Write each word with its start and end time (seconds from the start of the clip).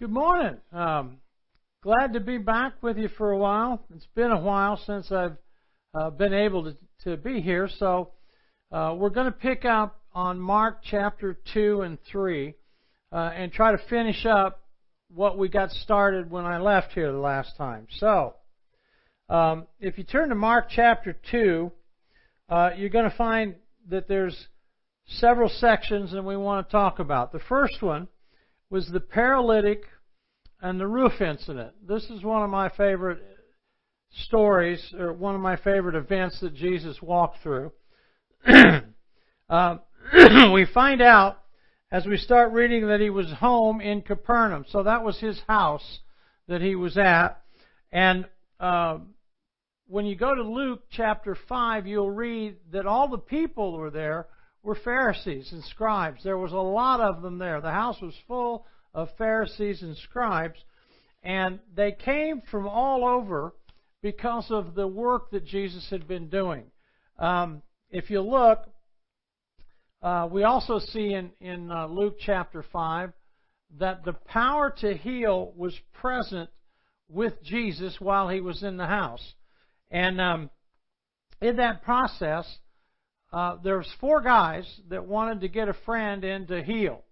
Good 0.00 0.10
morning. 0.10 0.56
Um, 0.72 1.18
glad 1.82 2.14
to 2.14 2.20
be 2.20 2.38
back 2.38 2.82
with 2.82 2.96
you 2.96 3.08
for 3.18 3.32
a 3.32 3.36
while. 3.36 3.84
It's 3.94 4.08
been 4.14 4.30
a 4.30 4.40
while 4.40 4.78
since 4.86 5.12
I've 5.12 5.36
uh, 5.92 6.08
been 6.08 6.32
able 6.32 6.64
to, 6.64 6.76
to 7.04 7.18
be 7.18 7.42
here, 7.42 7.68
so 7.78 8.12
uh, 8.72 8.94
we're 8.96 9.10
going 9.10 9.26
to 9.26 9.38
pick 9.38 9.66
up 9.66 10.00
on 10.14 10.40
Mark 10.40 10.78
chapter 10.82 11.38
2 11.52 11.82
and 11.82 11.98
3 12.10 12.54
uh, 13.12 13.16
and 13.16 13.52
try 13.52 13.72
to 13.72 13.88
finish 13.90 14.24
up 14.24 14.62
what 15.14 15.36
we 15.36 15.50
got 15.50 15.70
started 15.70 16.30
when 16.30 16.46
I 16.46 16.56
left 16.56 16.92
here 16.92 17.12
the 17.12 17.18
last 17.18 17.58
time. 17.58 17.86
So, 17.98 18.36
um, 19.28 19.66
if 19.80 19.98
you 19.98 20.04
turn 20.04 20.30
to 20.30 20.34
Mark 20.34 20.68
chapter 20.70 21.14
2, 21.30 21.70
uh, 22.48 22.70
you're 22.74 22.88
going 22.88 23.10
to 23.10 23.16
find 23.18 23.56
that 23.90 24.08
there's 24.08 24.48
several 25.06 25.50
sections 25.50 26.12
that 26.12 26.24
we 26.24 26.38
want 26.38 26.66
to 26.66 26.72
talk 26.72 27.00
about. 27.00 27.32
The 27.32 27.40
first 27.50 27.82
one 27.82 28.08
was 28.70 28.88
the 28.88 29.00
paralytic 29.00 29.82
and 30.62 30.78
the 30.78 30.86
roof 30.86 31.20
incident. 31.20 31.72
This 31.86 32.04
is 32.04 32.22
one 32.22 32.42
of 32.42 32.50
my 32.50 32.68
favorite 32.70 33.18
stories, 34.10 34.94
or 34.98 35.12
one 35.12 35.34
of 35.34 35.40
my 35.40 35.56
favorite 35.56 35.96
events 35.96 36.40
that 36.40 36.54
Jesus 36.54 37.02
walked 37.02 37.42
through. 37.42 37.72
uh, 39.50 39.76
we 40.52 40.66
find 40.72 41.02
out 41.02 41.42
as 41.90 42.06
we 42.06 42.16
start 42.16 42.52
reading 42.52 42.86
that 42.88 43.00
he 43.00 43.10
was 43.10 43.30
home 43.32 43.80
in 43.80 44.02
Capernaum. 44.02 44.64
So 44.68 44.84
that 44.84 45.02
was 45.02 45.18
his 45.18 45.40
house 45.48 46.00
that 46.46 46.60
he 46.60 46.76
was 46.76 46.96
at. 46.96 47.42
And 47.90 48.26
uh, 48.60 48.98
when 49.88 50.06
you 50.06 50.14
go 50.14 50.34
to 50.34 50.42
Luke 50.42 50.84
chapter 50.90 51.36
5, 51.48 51.86
you'll 51.86 52.10
read 52.10 52.56
that 52.72 52.86
all 52.86 53.08
the 53.08 53.18
people 53.18 53.76
were 53.76 53.90
there 53.90 54.26
were 54.62 54.74
Pharisees 54.74 55.52
and 55.52 55.64
scribes. 55.64 56.22
There 56.22 56.38
was 56.38 56.52
a 56.52 56.56
lot 56.56 57.00
of 57.00 57.22
them 57.22 57.38
there. 57.38 57.60
The 57.60 57.70
house 57.70 58.00
was 58.00 58.14
full 58.26 58.66
of 58.92 59.08
Pharisees 59.16 59.82
and 59.82 59.96
scribes, 59.96 60.58
and 61.22 61.60
they 61.74 61.92
came 61.92 62.42
from 62.50 62.66
all 62.66 63.06
over 63.06 63.54
because 64.02 64.50
of 64.50 64.74
the 64.74 64.86
work 64.86 65.30
that 65.30 65.44
Jesus 65.44 65.88
had 65.90 66.08
been 66.08 66.28
doing. 66.28 66.64
Um, 67.18 67.62
if 67.90 68.10
you 68.10 68.20
look, 68.20 68.66
uh, 70.02 70.28
we 70.30 70.44
also 70.44 70.78
see 70.78 71.12
in, 71.12 71.30
in 71.40 71.70
uh, 71.70 71.86
Luke 71.86 72.16
chapter 72.18 72.64
5 72.72 73.12
that 73.78 74.04
the 74.04 74.14
power 74.14 74.74
to 74.80 74.94
heal 74.94 75.52
was 75.56 75.78
present 75.92 76.48
with 77.08 77.42
Jesus 77.42 77.96
while 78.00 78.28
he 78.28 78.40
was 78.40 78.62
in 78.62 78.76
the 78.76 78.86
house. 78.86 79.34
And 79.90 80.20
um, 80.20 80.50
in 81.40 81.56
that 81.56 81.82
process, 81.82 82.46
uh, 83.32 83.56
there 83.62 83.78
was 83.78 83.88
four 84.00 84.20
guys 84.20 84.64
that 84.88 85.06
wanted 85.06 85.40
to 85.42 85.48
get 85.48 85.68
a 85.68 85.74
friend 85.84 86.24
in 86.24 86.46
to 86.48 86.62
heal. 86.62 87.02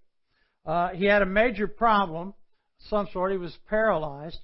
Uh, 0.67 0.91
he 0.91 1.05
had 1.05 1.23
a 1.23 1.27
major 1.27 1.69
problem, 1.69 2.35
some 2.89 3.09
sort. 3.13 3.33
He 3.33 3.39
was 3.39 3.57
paralyzed, 3.69 4.39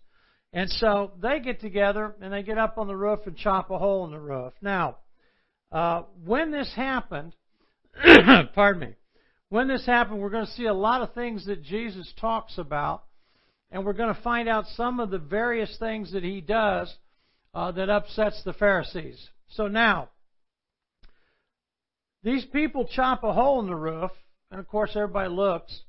and 0.52 0.70
so 0.70 1.12
they 1.20 1.40
get 1.40 1.60
together 1.60 2.14
and 2.20 2.32
they 2.32 2.42
get 2.42 2.58
up 2.58 2.78
on 2.78 2.86
the 2.86 2.96
roof 2.96 3.20
and 3.26 3.36
chop 3.36 3.70
a 3.70 3.78
hole 3.78 4.04
in 4.04 4.12
the 4.12 4.20
roof. 4.20 4.52
Now, 4.62 4.98
uh, 5.72 6.04
when 6.24 6.52
this 6.52 6.72
happened, 6.74 7.34
pardon 8.54 8.80
me, 8.80 8.94
when 9.48 9.68
this 9.68 9.84
happened, 9.84 10.20
we're 10.20 10.30
going 10.30 10.46
to 10.46 10.52
see 10.52 10.66
a 10.66 10.74
lot 10.74 11.02
of 11.02 11.12
things 11.12 11.46
that 11.46 11.62
Jesus 11.62 12.10
talks 12.20 12.56
about, 12.56 13.04
and 13.70 13.84
we're 13.84 13.92
going 13.92 14.14
to 14.14 14.22
find 14.22 14.48
out 14.48 14.66
some 14.76 15.00
of 15.00 15.10
the 15.10 15.18
various 15.18 15.76
things 15.78 16.12
that 16.12 16.22
he 16.22 16.40
does 16.40 16.94
uh, 17.52 17.72
that 17.72 17.90
upsets 17.90 18.40
the 18.44 18.52
Pharisees. 18.52 19.28
So 19.50 19.66
now, 19.66 20.08
these 22.24 22.44
people 22.46 22.88
chop 22.90 23.22
a 23.22 23.32
hole 23.34 23.60
in 23.60 23.66
the 23.66 23.76
roof, 23.76 24.10
and 24.50 24.58
of 24.58 24.66
course 24.66 24.90
everybody 24.96 25.28
looks. 25.28 25.82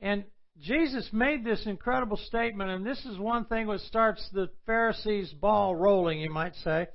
And 0.00 0.24
Jesus 0.60 1.08
made 1.12 1.44
this 1.44 1.66
incredible 1.66 2.16
statement, 2.16 2.70
and 2.70 2.86
this 2.86 3.04
is 3.04 3.18
one 3.18 3.44
thing 3.44 3.66
that 3.66 3.80
starts 3.80 4.26
the 4.32 4.48
Pharisees' 4.64 5.32
ball 5.32 5.76
rolling, 5.76 6.20
you 6.20 6.30
might 6.30 6.54
say. 6.56 6.86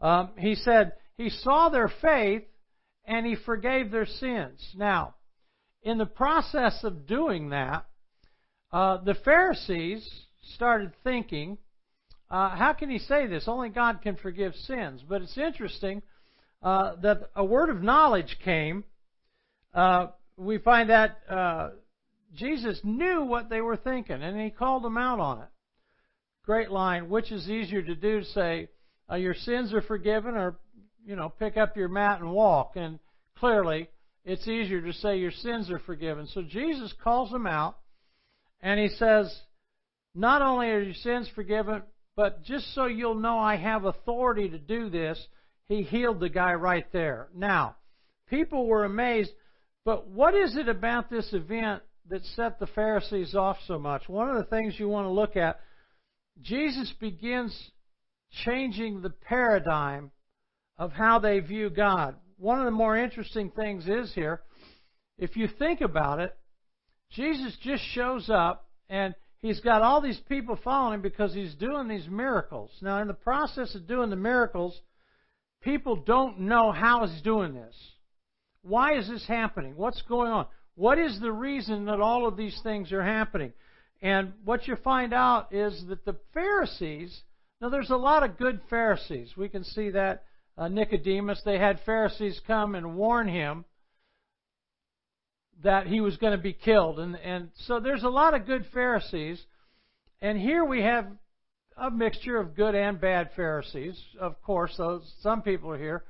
Um, 0.00 0.30
he 0.36 0.56
said, 0.56 0.94
He 1.16 1.30
saw 1.30 1.68
their 1.68 1.90
faith 2.02 2.42
and 3.04 3.24
He 3.24 3.36
forgave 3.36 3.92
their 3.92 4.06
sins. 4.06 4.66
Now, 4.76 5.14
in 5.82 5.98
the 5.98 6.06
process 6.06 6.82
of 6.82 7.06
doing 7.06 7.50
that, 7.50 7.86
uh, 8.72 8.96
the 9.04 9.14
Pharisees 9.24 10.08
started 10.54 10.92
thinking, 11.04 11.58
uh, 12.30 12.56
how 12.56 12.72
can 12.72 12.90
He 12.90 12.98
say 12.98 13.28
this? 13.28 13.44
Only 13.46 13.68
God 13.68 14.02
can 14.02 14.16
forgive 14.16 14.54
sins. 14.54 15.02
But 15.06 15.22
it's 15.22 15.38
interesting 15.38 16.02
uh, 16.64 16.96
that 17.02 17.30
a 17.36 17.44
word 17.44 17.70
of 17.70 17.82
knowledge 17.82 18.36
came, 18.44 18.82
uh, 19.74 20.08
we 20.36 20.58
find 20.58 20.90
that 20.90 21.18
uh, 21.30 21.70
Jesus 22.34 22.80
knew 22.82 23.24
what 23.24 23.48
they 23.48 23.60
were 23.60 23.76
thinking, 23.76 24.22
and 24.22 24.40
he 24.40 24.50
called 24.50 24.82
them 24.82 24.96
out 24.96 25.20
on 25.20 25.42
it. 25.42 25.48
Great 26.44 26.70
line. 26.70 27.08
Which 27.08 27.30
is 27.30 27.48
easier 27.48 27.82
to 27.82 27.94
do? 27.94 28.22
Say 28.34 28.68
uh, 29.10 29.16
your 29.16 29.34
sins 29.34 29.72
are 29.72 29.82
forgiven, 29.82 30.34
or 30.34 30.56
you 31.06 31.16
know, 31.16 31.28
pick 31.28 31.56
up 31.56 31.76
your 31.76 31.88
mat 31.88 32.20
and 32.20 32.32
walk. 32.32 32.72
And 32.76 32.98
clearly, 33.38 33.88
it's 34.24 34.48
easier 34.48 34.80
to 34.80 34.92
say 34.94 35.18
your 35.18 35.30
sins 35.30 35.70
are 35.70 35.78
forgiven. 35.78 36.26
So 36.28 36.42
Jesus 36.42 36.92
calls 37.02 37.30
them 37.30 37.46
out, 37.46 37.76
and 38.60 38.80
he 38.80 38.88
says, 38.88 39.32
not 40.14 40.42
only 40.42 40.68
are 40.68 40.80
your 40.80 40.94
sins 40.94 41.28
forgiven, 41.34 41.82
but 42.16 42.44
just 42.44 42.74
so 42.74 42.86
you'll 42.86 43.16
know 43.16 43.38
I 43.38 43.56
have 43.56 43.84
authority 43.84 44.48
to 44.48 44.58
do 44.58 44.88
this, 44.88 45.22
he 45.68 45.82
healed 45.82 46.20
the 46.20 46.28
guy 46.28 46.54
right 46.54 46.86
there. 46.92 47.28
Now, 47.34 47.76
people 48.28 48.66
were 48.66 48.84
amazed, 48.84 49.30
but 49.84 50.08
what 50.08 50.34
is 50.34 50.56
it 50.56 50.68
about 50.68 51.10
this 51.10 51.32
event 51.32 51.82
that 52.08 52.24
set 52.36 52.58
the 52.58 52.66
Pharisees 52.66 53.34
off 53.34 53.56
so 53.66 53.78
much? 53.78 54.08
One 54.08 54.28
of 54.28 54.36
the 54.36 54.50
things 54.50 54.78
you 54.78 54.88
want 54.88 55.06
to 55.06 55.10
look 55.10 55.36
at, 55.36 55.60
Jesus 56.42 56.92
begins 57.00 57.56
changing 58.44 59.00
the 59.00 59.10
paradigm 59.10 60.10
of 60.76 60.92
how 60.92 61.18
they 61.18 61.40
view 61.40 61.70
God. 61.70 62.16
One 62.36 62.58
of 62.58 62.64
the 62.64 62.70
more 62.70 62.96
interesting 62.96 63.50
things 63.50 63.86
is 63.86 64.12
here, 64.14 64.42
if 65.18 65.36
you 65.36 65.48
think 65.58 65.80
about 65.80 66.18
it, 66.20 66.36
Jesus 67.12 67.56
just 67.62 67.82
shows 67.92 68.28
up 68.28 68.68
and 68.88 69.14
he's 69.40 69.60
got 69.60 69.82
all 69.82 70.00
these 70.00 70.20
people 70.28 70.58
following 70.62 70.94
him 70.94 71.02
because 71.02 71.32
he's 71.32 71.54
doing 71.54 71.86
these 71.86 72.08
miracles. 72.08 72.70
Now, 72.82 73.00
in 73.00 73.08
the 73.08 73.14
process 73.14 73.74
of 73.74 73.86
doing 73.86 74.10
the 74.10 74.16
miracles, 74.16 74.78
people 75.64 75.96
don't 75.96 76.40
know 76.40 76.70
how 76.70 77.06
he's 77.06 77.22
doing 77.22 77.54
this. 77.54 77.74
Why 78.62 78.96
is 78.96 79.08
this 79.08 79.26
happening? 79.26 79.74
What's 79.76 80.02
going 80.02 80.30
on? 80.30 80.46
What 80.76 80.98
is 80.98 81.18
the 81.20 81.32
reason 81.32 81.86
that 81.86 82.00
all 82.00 82.26
of 82.26 82.36
these 82.36 82.58
things 82.62 82.92
are 82.92 83.02
happening? 83.02 83.52
And 84.02 84.34
what 84.44 84.68
you 84.68 84.76
find 84.76 85.14
out 85.14 85.52
is 85.52 85.84
that 85.88 86.04
the 86.04 86.16
Pharisees, 86.32 87.22
now 87.60 87.70
there's 87.70 87.90
a 87.90 87.96
lot 87.96 88.22
of 88.22 88.38
good 88.38 88.60
Pharisees. 88.68 89.32
We 89.36 89.48
can 89.48 89.64
see 89.64 89.90
that 89.90 90.24
uh, 90.58 90.68
Nicodemus, 90.68 91.42
they 91.44 91.58
had 91.58 91.80
Pharisees 91.86 92.40
come 92.46 92.74
and 92.74 92.96
warn 92.96 93.28
him 93.28 93.64
that 95.62 95.86
he 95.86 96.00
was 96.00 96.16
going 96.16 96.36
to 96.36 96.42
be 96.42 96.52
killed. 96.52 96.98
And, 96.98 97.16
and 97.16 97.50
so 97.66 97.80
there's 97.80 98.02
a 98.02 98.08
lot 98.08 98.34
of 98.34 98.46
good 98.46 98.66
Pharisees. 98.74 99.42
And 100.20 100.38
here 100.38 100.64
we 100.64 100.82
have 100.82 101.06
a 101.76 101.90
mixture 101.90 102.38
of 102.38 102.54
good 102.54 102.74
and 102.74 103.00
bad 103.00 103.30
Pharisees. 103.36 104.00
Of 104.20 104.40
course, 104.42 104.74
those, 104.76 105.02
some 105.20 105.42
people 105.42 105.70
are 105.70 105.78
here. 105.78 106.04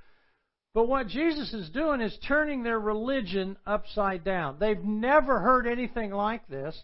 But 0.74 0.88
what 0.88 1.06
Jesus 1.06 1.54
is 1.54 1.70
doing 1.70 2.00
is 2.00 2.18
turning 2.26 2.62
their 2.62 2.80
religion 2.80 3.56
upside 3.64 4.24
down. 4.24 4.56
They've 4.58 4.82
never 4.82 5.38
heard 5.38 5.66
anything 5.66 6.10
like 6.10 6.46
this. 6.48 6.80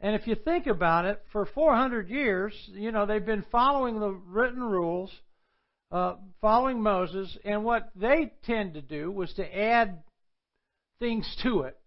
And 0.00 0.16
if 0.16 0.26
you 0.26 0.34
think 0.34 0.66
about 0.66 1.04
it, 1.04 1.22
for 1.32 1.46
400 1.46 2.10
years, 2.10 2.52
you 2.72 2.90
know, 2.90 3.06
they've 3.06 3.24
been 3.24 3.44
following 3.52 4.00
the 4.00 4.10
written 4.10 4.62
rules, 4.62 5.10
uh, 5.92 6.16
following 6.40 6.82
Moses, 6.82 7.38
and 7.44 7.64
what 7.64 7.90
they 7.94 8.32
tend 8.42 8.74
to 8.74 8.82
do 8.82 9.10
was 9.12 9.32
to 9.34 9.58
add 9.58 10.02
things 10.98 11.36
to 11.44 11.60
it. 11.60 11.78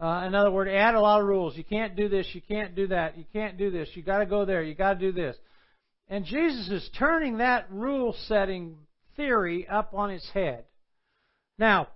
Uh, 0.00 0.24
in 0.26 0.34
other 0.34 0.50
words, 0.50 0.70
add 0.72 0.94
a 0.94 1.00
lot 1.00 1.20
of 1.20 1.26
rules. 1.26 1.56
You 1.56 1.64
can't 1.64 1.94
do 1.94 2.08
this. 2.08 2.26
You 2.32 2.40
can't 2.40 2.74
do 2.74 2.86
that. 2.86 3.18
You 3.18 3.24
can't 3.34 3.58
do 3.58 3.70
this. 3.70 3.88
You 3.94 4.02
got 4.02 4.18
to 4.18 4.26
go 4.26 4.46
there. 4.46 4.62
You 4.62 4.74
got 4.74 4.94
to 4.94 4.98
do 4.98 5.12
this. 5.12 5.36
And 6.08 6.24
Jesus 6.24 6.68
is 6.70 6.90
turning 6.98 7.38
that 7.38 7.70
rule 7.70 8.14
setting 8.26 8.76
theory 9.16 9.68
up 9.68 9.92
on 9.92 10.10
its 10.10 10.28
head. 10.30 10.64
Now, 11.58 11.88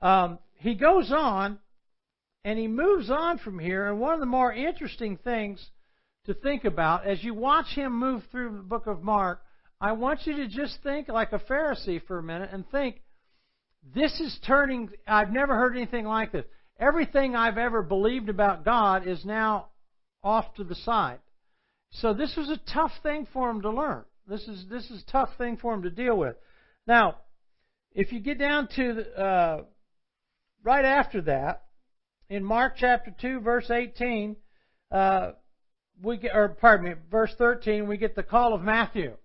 um, 0.00 0.38
he 0.54 0.74
goes 0.74 1.10
on 1.10 1.58
and 2.44 2.58
he 2.58 2.68
moves 2.68 3.10
on 3.10 3.38
from 3.38 3.58
here. 3.58 3.88
And 3.90 3.98
one 3.98 4.14
of 4.14 4.20
the 4.20 4.26
more 4.26 4.52
interesting 4.52 5.16
things 5.16 5.64
to 6.26 6.34
think 6.34 6.64
about 6.64 7.04
as 7.04 7.22
you 7.24 7.34
watch 7.34 7.66
him 7.74 7.98
move 7.98 8.22
through 8.30 8.56
the 8.56 8.62
book 8.62 8.86
of 8.86 9.02
Mark, 9.02 9.42
I 9.80 9.92
want 9.92 10.20
you 10.24 10.36
to 10.36 10.46
just 10.46 10.78
think 10.84 11.08
like 11.08 11.32
a 11.32 11.38
Pharisee 11.40 12.00
for 12.06 12.18
a 12.18 12.22
minute 12.22 12.50
and 12.52 12.68
think, 12.70 13.02
this 13.94 14.20
is 14.20 14.38
turning, 14.46 14.90
I've 15.06 15.32
never 15.32 15.54
heard 15.54 15.74
anything 15.76 16.04
like 16.04 16.32
this. 16.32 16.44
Everything 16.80 17.36
I've 17.36 17.58
ever 17.58 17.82
believed 17.82 18.28
about 18.28 18.64
God 18.64 19.06
is 19.06 19.24
now 19.24 19.68
off 20.24 20.54
to 20.54 20.64
the 20.64 20.74
side. 20.74 21.18
So 21.92 22.14
this 22.14 22.34
was 22.36 22.48
a 22.48 22.72
tough 22.72 22.92
thing 23.02 23.26
for 23.32 23.50
him 23.50 23.62
to 23.62 23.70
learn. 23.70 24.04
This 24.26 24.42
is 24.48 24.64
this 24.70 24.90
is 24.90 25.02
a 25.06 25.12
tough 25.12 25.30
thing 25.36 25.56
for 25.56 25.74
him 25.74 25.82
to 25.82 25.90
deal 25.90 26.16
with. 26.16 26.36
Now, 26.86 27.16
if 27.92 28.12
you 28.12 28.20
get 28.20 28.38
down 28.38 28.68
to 28.76 28.94
the, 28.94 29.18
uh, 29.18 29.62
right 30.62 30.84
after 30.84 31.20
that, 31.22 31.64
in 32.28 32.44
Mark 32.44 32.74
chapter 32.76 33.14
two, 33.20 33.40
verse 33.40 33.70
eighteen, 33.70 34.36
uh, 34.90 35.32
we 36.02 36.16
get, 36.16 36.34
or 36.34 36.48
pardon 36.48 36.86
me, 36.86 36.94
verse 37.10 37.34
13, 37.36 37.86
we 37.86 37.96
get 37.96 38.14
the 38.14 38.22
call 38.22 38.54
of 38.54 38.62
Matthew, 38.62 39.16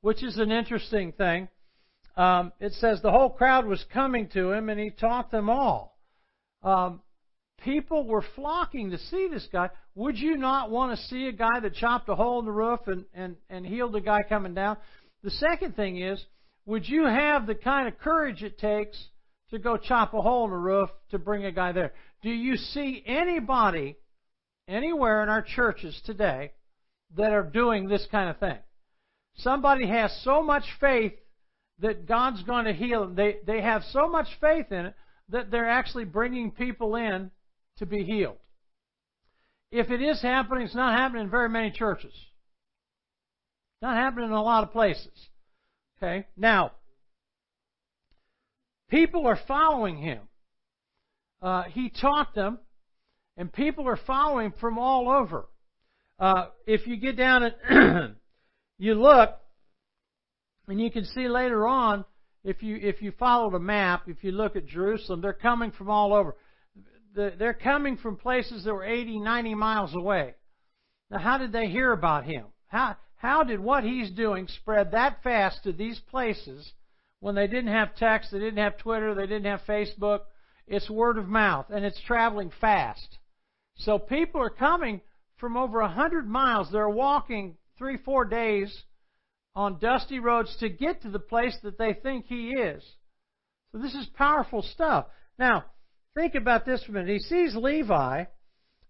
which 0.00 0.22
is 0.22 0.36
an 0.36 0.50
interesting 0.50 1.12
thing. 1.12 1.48
Um, 2.16 2.52
it 2.60 2.72
says 2.74 3.00
the 3.00 3.10
whole 3.10 3.30
crowd 3.30 3.66
was 3.66 3.84
coming 3.92 4.28
to 4.30 4.52
him 4.52 4.68
and 4.68 4.78
he 4.78 4.90
taught 4.90 5.30
them 5.30 5.48
all. 5.48 5.91
Um, 6.62 7.00
people 7.64 8.06
were 8.06 8.24
flocking 8.34 8.90
to 8.90 8.98
see 8.98 9.28
this 9.30 9.46
guy. 9.52 9.70
Would 9.94 10.18
you 10.18 10.36
not 10.36 10.70
want 10.70 10.96
to 10.96 11.06
see 11.06 11.26
a 11.26 11.32
guy 11.32 11.60
that 11.60 11.74
chopped 11.74 12.08
a 12.08 12.14
hole 12.14 12.38
in 12.38 12.44
the 12.44 12.52
roof 12.52 12.80
and, 12.86 13.04
and, 13.14 13.36
and 13.50 13.66
healed 13.66 13.96
a 13.96 14.00
guy 14.00 14.20
coming 14.28 14.54
down? 14.54 14.76
The 15.22 15.30
second 15.30 15.76
thing 15.76 16.00
is, 16.00 16.22
would 16.66 16.88
you 16.88 17.04
have 17.04 17.46
the 17.46 17.54
kind 17.54 17.88
of 17.88 17.98
courage 17.98 18.42
it 18.42 18.58
takes 18.58 18.96
to 19.50 19.58
go 19.58 19.76
chop 19.76 20.14
a 20.14 20.22
hole 20.22 20.44
in 20.44 20.50
the 20.50 20.56
roof 20.56 20.90
to 21.10 21.18
bring 21.18 21.44
a 21.44 21.52
guy 21.52 21.72
there? 21.72 21.92
Do 22.22 22.30
you 22.30 22.56
see 22.56 23.02
anybody 23.06 23.96
anywhere 24.68 25.22
in 25.22 25.28
our 25.28 25.42
churches 25.42 26.00
today 26.06 26.52
that 27.16 27.32
are 27.32 27.42
doing 27.42 27.88
this 27.88 28.06
kind 28.10 28.30
of 28.30 28.38
thing? 28.38 28.58
Somebody 29.36 29.86
has 29.88 30.16
so 30.24 30.42
much 30.42 30.64
faith 30.80 31.14
that 31.80 32.06
God's 32.06 32.42
going 32.44 32.66
to 32.66 32.72
heal 32.72 33.00
them. 33.00 33.14
They, 33.14 33.38
they 33.46 33.60
have 33.60 33.82
so 33.90 34.08
much 34.08 34.28
faith 34.40 34.70
in 34.70 34.86
it 34.86 34.94
that 35.32 35.50
they're 35.50 35.68
actually 35.68 36.04
bringing 36.04 36.50
people 36.50 36.94
in 36.94 37.30
to 37.78 37.86
be 37.86 38.04
healed. 38.04 38.36
If 39.70 39.90
it 39.90 40.02
is 40.02 40.20
happening, 40.20 40.66
it's 40.66 40.74
not 40.74 40.98
happening 40.98 41.24
in 41.24 41.30
very 41.30 41.48
many 41.48 41.70
churches. 41.70 42.12
Not 43.80 43.96
happening 43.96 44.26
in 44.26 44.32
a 44.32 44.42
lot 44.42 44.62
of 44.62 44.72
places. 44.72 45.10
Okay? 45.96 46.26
Now, 46.36 46.72
people 48.90 49.26
are 49.26 49.38
following 49.48 49.96
him. 49.96 50.20
Uh, 51.40 51.64
he 51.64 51.90
taught 51.90 52.34
them, 52.34 52.58
and 53.36 53.50
people 53.50 53.88
are 53.88 53.98
following 54.06 54.52
from 54.60 54.78
all 54.78 55.08
over. 55.08 55.48
Uh, 56.18 56.48
if 56.66 56.86
you 56.86 56.96
get 56.96 57.16
down 57.16 57.42
and 57.42 58.16
you 58.78 58.94
look, 58.94 59.30
and 60.68 60.80
you 60.80 60.90
can 60.90 61.04
see 61.06 61.26
later 61.26 61.66
on, 61.66 62.04
if 62.44 62.62
you 62.62 62.76
if 62.76 63.00
you 63.02 63.12
follow 63.12 63.50
the 63.50 63.58
map, 63.58 64.08
if 64.08 64.24
you 64.24 64.32
look 64.32 64.56
at 64.56 64.66
Jerusalem, 64.66 65.20
they're 65.20 65.32
coming 65.32 65.70
from 65.70 65.90
all 65.90 66.12
over. 66.12 66.36
They're 67.14 67.54
coming 67.54 67.98
from 67.98 68.16
places 68.16 68.64
that 68.64 68.72
were 68.72 68.84
80, 68.84 69.20
90 69.20 69.54
miles 69.54 69.94
away. 69.94 70.34
Now, 71.10 71.18
how 71.18 71.36
did 71.36 71.52
they 71.52 71.68
hear 71.68 71.92
about 71.92 72.24
him? 72.24 72.46
How 72.68 72.96
how 73.16 73.44
did 73.44 73.60
what 73.60 73.84
he's 73.84 74.10
doing 74.10 74.48
spread 74.48 74.90
that 74.92 75.22
fast 75.22 75.62
to 75.64 75.72
these 75.72 76.00
places 76.10 76.72
when 77.20 77.34
they 77.34 77.46
didn't 77.46 77.72
have 77.72 77.94
text, 77.94 78.32
they 78.32 78.38
didn't 78.38 78.62
have 78.62 78.78
Twitter, 78.78 79.14
they 79.14 79.26
didn't 79.26 79.44
have 79.44 79.60
Facebook? 79.68 80.22
It's 80.66 80.88
word 80.90 81.18
of 81.18 81.28
mouth, 81.28 81.66
and 81.70 81.84
it's 81.84 82.00
traveling 82.06 82.50
fast. 82.60 83.18
So 83.76 83.98
people 83.98 84.40
are 84.40 84.50
coming 84.50 85.00
from 85.36 85.56
over 85.56 85.86
hundred 85.86 86.26
miles. 86.26 86.70
They're 86.72 86.88
walking 86.88 87.56
three, 87.78 87.98
four 87.98 88.24
days 88.24 88.84
on 89.54 89.78
dusty 89.78 90.18
roads 90.18 90.54
to 90.60 90.68
get 90.68 91.02
to 91.02 91.10
the 91.10 91.18
place 91.18 91.56
that 91.62 91.78
they 91.78 91.94
think 91.94 92.26
he 92.26 92.50
is. 92.50 92.82
So 93.72 93.78
this 93.78 93.94
is 93.94 94.06
powerful 94.14 94.62
stuff. 94.62 95.06
Now, 95.38 95.64
think 96.14 96.34
about 96.34 96.64
this 96.64 96.82
for 96.84 96.92
a 96.92 96.94
minute. 96.94 97.12
He 97.12 97.18
sees 97.20 97.54
Levi, 97.54 98.24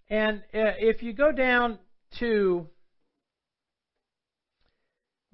and 0.09 0.39
uh, 0.55 0.77
if 0.79 1.03
you 1.03 1.13
go 1.13 1.33
down 1.33 1.79
to 2.19 2.69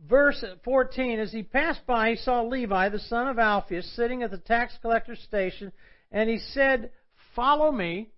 verse 0.07 0.45
14, 0.65 1.19
as 1.19 1.33
he 1.33 1.43
passed 1.43 1.87
by, 1.87 2.11
he 2.11 2.17
saw 2.17 2.43
Levi, 2.43 2.89
the 2.89 2.99
son 2.99 3.29
of 3.29 3.39
Alphaeus, 3.39 3.97
sitting 3.97 4.23
at 4.23 4.31
the 4.31 4.39
tax 4.39 4.77
collector's 4.81 5.21
station, 5.21 5.73
and 6.13 6.29
he 6.29 6.39
said, 6.39 6.91
Follow 7.35 7.71
me. 7.71 8.11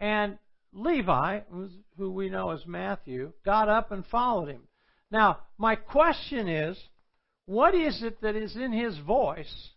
And 0.00 0.38
Levi, 0.72 1.40
who 1.96 2.10
we 2.10 2.28
know 2.28 2.50
as 2.50 2.66
Matthew, 2.66 3.32
got 3.44 3.68
up 3.68 3.92
and 3.92 4.04
followed 4.06 4.48
him. 4.48 4.62
Now, 5.14 5.38
my 5.58 5.76
question 5.76 6.48
is, 6.48 6.76
what 7.46 7.72
is 7.72 8.02
it 8.02 8.20
that 8.22 8.34
is 8.34 8.56
in 8.56 8.72
his 8.72 8.98
voice? 8.98 9.70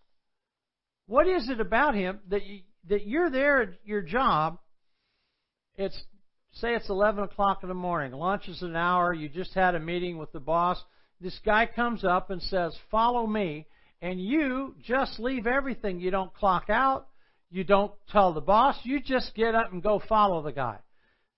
What 1.06 1.28
is 1.28 1.48
it 1.48 1.62
about 1.62 1.94
him 1.94 2.22
that 2.30 2.44
you, 2.44 2.62
that 2.90 3.06
you're 3.06 3.30
there 3.30 3.62
at 3.62 3.70
your 3.86 4.02
job? 4.02 4.58
It's 5.76 5.96
say 6.54 6.74
it's 6.74 6.90
11 6.90 7.24
o'clock 7.24 7.60
in 7.62 7.70
the 7.70 7.76
morning. 7.76 8.14
Lunch 8.14 8.48
is 8.48 8.64
an 8.64 8.76
hour. 8.76 9.14
You 9.14 9.30
just 9.30 9.54
had 9.54 9.76
a 9.76 9.80
meeting 9.80 10.18
with 10.18 10.32
the 10.32 10.40
boss. 10.40 10.84
This 11.22 11.40
guy 11.46 11.68
comes 11.68 12.04
up 12.04 12.32
and 12.32 12.42
says, 12.42 12.76
"Follow 12.90 13.28
me," 13.28 13.68
and 14.02 14.20
you 14.20 14.74
just 14.82 15.20
leave 15.20 15.46
everything. 15.46 16.00
You 16.00 16.10
don't 16.10 16.34
clock 16.34 16.72
out. 16.72 17.10
You 17.52 17.64
don't 17.64 17.94
tell 18.10 18.34
the 18.34 18.42
boss. 18.42 18.76
You 18.84 19.00
just 19.00 19.36
get 19.36 19.54
up 19.54 19.72
and 19.72 19.84
go 19.84 20.00
follow 20.00 20.42
the 20.42 20.52
guy. 20.52 20.80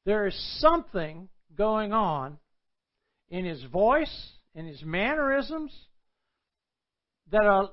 There 0.05 0.25
is 0.25 0.59
something 0.61 1.27
going 1.57 1.91
on 1.91 2.37
in 3.29 3.45
his 3.45 3.63
voice, 3.65 4.31
in 4.55 4.65
his 4.65 4.81
mannerisms, 4.83 5.73
that 7.31 7.43
are 7.43 7.69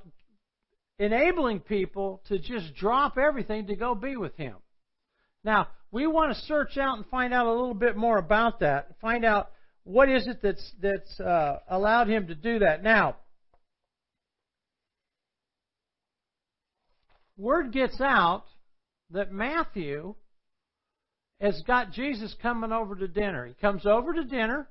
enabling 0.99 1.61
people 1.61 2.23
to 2.29 2.39
just 2.39 2.75
drop 2.75 3.19
everything 3.19 3.67
to 3.67 3.77
go 3.77 3.95
be 3.95 4.17
with 4.17 4.37
him. 4.37 4.57
Now, 5.45 5.69
we 5.91 6.07
want 6.07 6.35
to 6.35 6.43
search 6.43 6.77
out 6.77 6.97
and 6.97 7.07
find 7.07 7.33
out 7.33 7.47
a 7.47 7.51
little 7.51 7.75
bit 7.75 7.97
more 7.97 8.19
about 8.19 8.61
that. 8.61 8.89
Find 9.01 9.25
out 9.25 9.51
what 9.85 10.09
is 10.09 10.27
it 10.27 10.41
that's 10.43 10.73
that's 10.81 11.21
uh, 11.21 11.59
allowed 11.69 12.09
him 12.09 12.27
to 12.27 12.35
do 12.35 12.59
that. 12.59 12.83
Now, 12.83 13.17
word 17.37 17.73
gets 17.73 18.01
out 18.01 18.45
that 19.11 19.31
Matthew 19.31 20.15
has 21.41 21.63
got 21.67 21.93
Jesus 21.93 22.35
coming 22.43 22.73
over 22.73 22.97
to 22.97 23.07
dinner. 23.07 23.47
He 23.47 23.55
comes 23.55 23.87
over 23.87 24.13
to 24.15 24.25
dinner. 24.25 24.69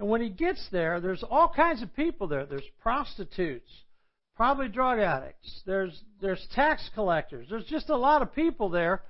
And 0.00 0.08
when 0.08 0.22
he 0.22 0.30
gets 0.30 0.66
there, 0.72 0.98
there's 0.98 1.22
all 1.22 1.52
kinds 1.54 1.82
of 1.82 1.94
people 1.94 2.26
there. 2.26 2.46
There's 2.46 2.62
prostitutes, 2.80 3.70
probably 4.34 4.68
drug 4.68 4.98
addicts. 4.98 5.60
There's 5.66 5.92
there's 6.22 6.44
tax 6.54 6.88
collectors. 6.94 7.48
There's 7.50 7.66
just 7.66 7.90
a 7.90 7.96
lot 7.98 8.22
of 8.22 8.34
people 8.34 8.70
there 8.70 9.02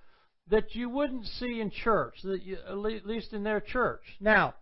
that 0.49 0.75
you 0.75 0.89
wouldn't 0.89 1.27
see 1.27 1.61
in 1.61 1.71
church, 1.71 2.15
that 2.25 2.43
you, 2.43 2.59
at 2.69 3.07
least 3.07 3.33
in 3.33 3.45
their 3.45 3.61
church. 3.61 4.03
Now, 4.19 4.55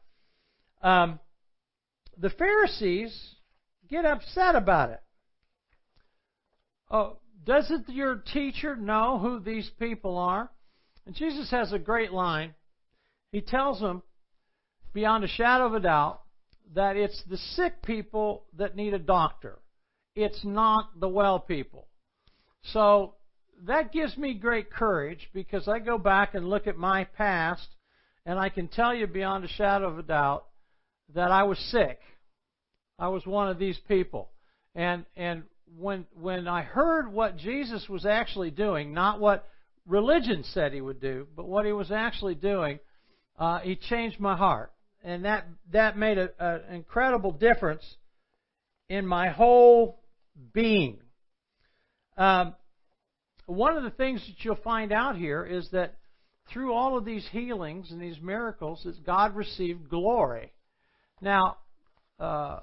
um, 0.82 1.18
the 2.18 2.28
Pharisees 2.28 3.18
get 3.88 4.04
upset 4.04 4.54
about 4.54 4.90
it. 4.90 5.00
Oh, 6.90 7.16
doesn't 7.46 7.88
your 7.88 8.16
teacher 8.16 8.76
know 8.76 9.18
who 9.18 9.40
these 9.40 9.70
people 9.78 10.18
are? 10.18 10.50
And 11.06 11.14
Jesus 11.14 11.50
has 11.52 11.72
a 11.72 11.78
great 11.78 12.12
line. 12.12 12.54
He 13.32 13.40
tells 13.40 13.80
them, 13.80 14.02
beyond 14.92 15.24
a 15.24 15.28
shadow 15.28 15.66
of 15.66 15.74
a 15.74 15.80
doubt 15.80 16.20
that 16.74 16.96
it's 16.96 17.22
the 17.28 17.36
sick 17.36 17.82
people 17.82 18.44
that 18.56 18.76
need 18.76 18.94
a 18.94 18.98
doctor. 18.98 19.58
It's 20.14 20.44
not 20.44 20.98
the 20.98 21.08
well 21.08 21.38
people. 21.38 21.86
So 22.72 23.14
that 23.64 23.92
gives 23.92 24.16
me 24.16 24.34
great 24.34 24.70
courage 24.70 25.28
because 25.32 25.68
I 25.68 25.78
go 25.78 25.98
back 25.98 26.34
and 26.34 26.48
look 26.48 26.66
at 26.66 26.76
my 26.76 27.04
past 27.04 27.66
and 28.26 28.38
I 28.38 28.48
can 28.48 28.68
tell 28.68 28.94
you 28.94 29.06
beyond 29.06 29.44
a 29.44 29.48
shadow 29.48 29.88
of 29.88 29.98
a 29.98 30.02
doubt 30.02 30.44
that 31.14 31.30
I 31.30 31.44
was 31.44 31.58
sick. 31.70 31.98
I 32.98 33.08
was 33.08 33.24
one 33.24 33.48
of 33.48 33.58
these 33.58 33.78
people. 33.88 34.30
And 34.74 35.06
and 35.16 35.44
when 35.78 36.06
when 36.20 36.46
I 36.46 36.62
heard 36.62 37.12
what 37.12 37.36
Jesus 37.36 37.88
was 37.88 38.04
actually 38.04 38.50
doing, 38.50 38.92
not 38.92 39.20
what 39.20 39.46
religion 39.86 40.44
said 40.44 40.72
he 40.72 40.80
would 40.80 41.00
do, 41.00 41.26
but 41.34 41.46
what 41.46 41.64
he 41.64 41.72
was 41.72 41.90
actually 41.90 42.34
doing, 42.34 42.78
uh, 43.38 43.60
he 43.60 43.76
changed 43.76 44.20
my 44.20 44.36
heart 44.36 44.72
and 45.02 45.24
that 45.24 45.46
that 45.72 45.96
made 45.96 46.18
an 46.18 46.60
incredible 46.70 47.32
difference 47.32 47.84
in 48.88 49.06
my 49.06 49.28
whole 49.28 50.00
being. 50.52 50.98
Um, 52.16 52.54
one 53.46 53.76
of 53.76 53.84
the 53.84 53.90
things 53.90 54.20
that 54.26 54.44
you'll 54.44 54.56
find 54.56 54.92
out 54.92 55.16
here 55.16 55.44
is 55.44 55.68
that 55.70 55.94
through 56.52 56.72
all 56.72 56.96
of 56.96 57.04
these 57.04 57.26
healings 57.30 57.90
and 57.90 58.00
these 58.00 58.20
miracles, 58.20 58.82
that 58.84 59.04
God 59.04 59.36
received 59.36 59.88
glory. 59.88 60.52
Now, 61.20 61.58
uh, 62.18 62.60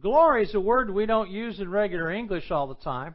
glory 0.00 0.44
is 0.44 0.54
a 0.54 0.60
word 0.60 0.90
we 0.90 1.06
don't 1.06 1.30
use 1.30 1.58
in 1.58 1.70
regular 1.70 2.10
English 2.10 2.50
all 2.50 2.66
the 2.66 2.74
time. 2.74 3.14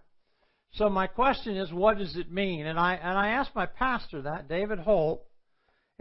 So 0.74 0.89
my 0.89 1.08
question 1.08 1.58
is, 1.58 1.72
what 1.72 1.98
does 1.98 2.15
it 2.15 2.31
mean? 2.31 2.65
And 2.65 2.79
I 2.79 2.96
and 2.96 3.17
I 3.17 3.29
asked 3.29 3.55
my 3.55 3.65
pastor 3.65 4.22
that, 4.24 4.48
David 4.48 4.79
Holt, 4.79 5.24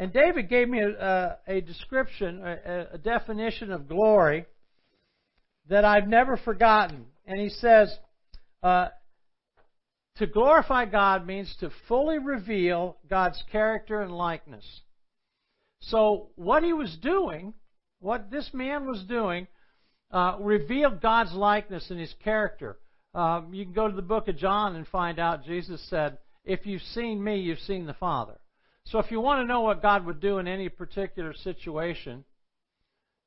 and 0.01 0.15
David 0.15 0.49
gave 0.49 0.67
me 0.67 0.81
a, 0.81 1.37
a 1.47 1.61
description, 1.61 2.41
a, 2.43 2.87
a 2.95 2.99
definition 2.99 3.71
of 3.71 3.87
glory 3.87 4.47
that 5.69 5.85
I've 5.85 6.09
never 6.09 6.39
forgotten. 6.39 7.05
And 7.27 7.39
he 7.39 7.51
says, 7.51 7.95
uh, 8.63 8.89
to 10.17 10.27
glorify 10.27 10.87
God 10.87 11.27
means 11.27 11.55
to 11.61 11.69
fully 11.87 12.19
reveal 12.19 12.97
God's 13.11 13.45
character 13.53 14.01
and 14.01 14.11
likeness. 14.11 14.65
So, 15.81 16.31
what 16.35 16.63
he 16.63 16.73
was 16.73 16.97
doing, 17.03 17.53
what 17.99 18.31
this 18.31 18.49
man 18.55 18.87
was 18.87 19.05
doing, 19.07 19.49
uh, 20.11 20.39
revealed 20.41 21.03
God's 21.03 21.35
likeness 21.35 21.91
and 21.91 22.01
his 22.01 22.15
character. 22.25 22.79
Um, 23.15 23.53
you 23.53 23.67
can 23.67 23.75
go 23.75 23.87
to 23.87 23.95
the 23.95 24.01
book 24.01 24.29
of 24.29 24.39
John 24.39 24.77
and 24.77 24.89
find 24.89 25.19
out 25.19 25.45
Jesus 25.45 25.87
said, 25.91 26.17
If 26.43 26.65
you've 26.65 26.81
seen 26.95 27.23
me, 27.23 27.41
you've 27.41 27.59
seen 27.59 27.85
the 27.85 27.93
Father. 27.93 28.40
So 28.87 28.99
if 28.99 29.11
you 29.11 29.21
want 29.21 29.43
to 29.43 29.47
know 29.47 29.61
what 29.61 29.83
God 29.83 30.07
would 30.07 30.21
do 30.21 30.39
in 30.39 30.49
any 30.49 30.69
particular 30.69 31.33
situation, 31.35 32.25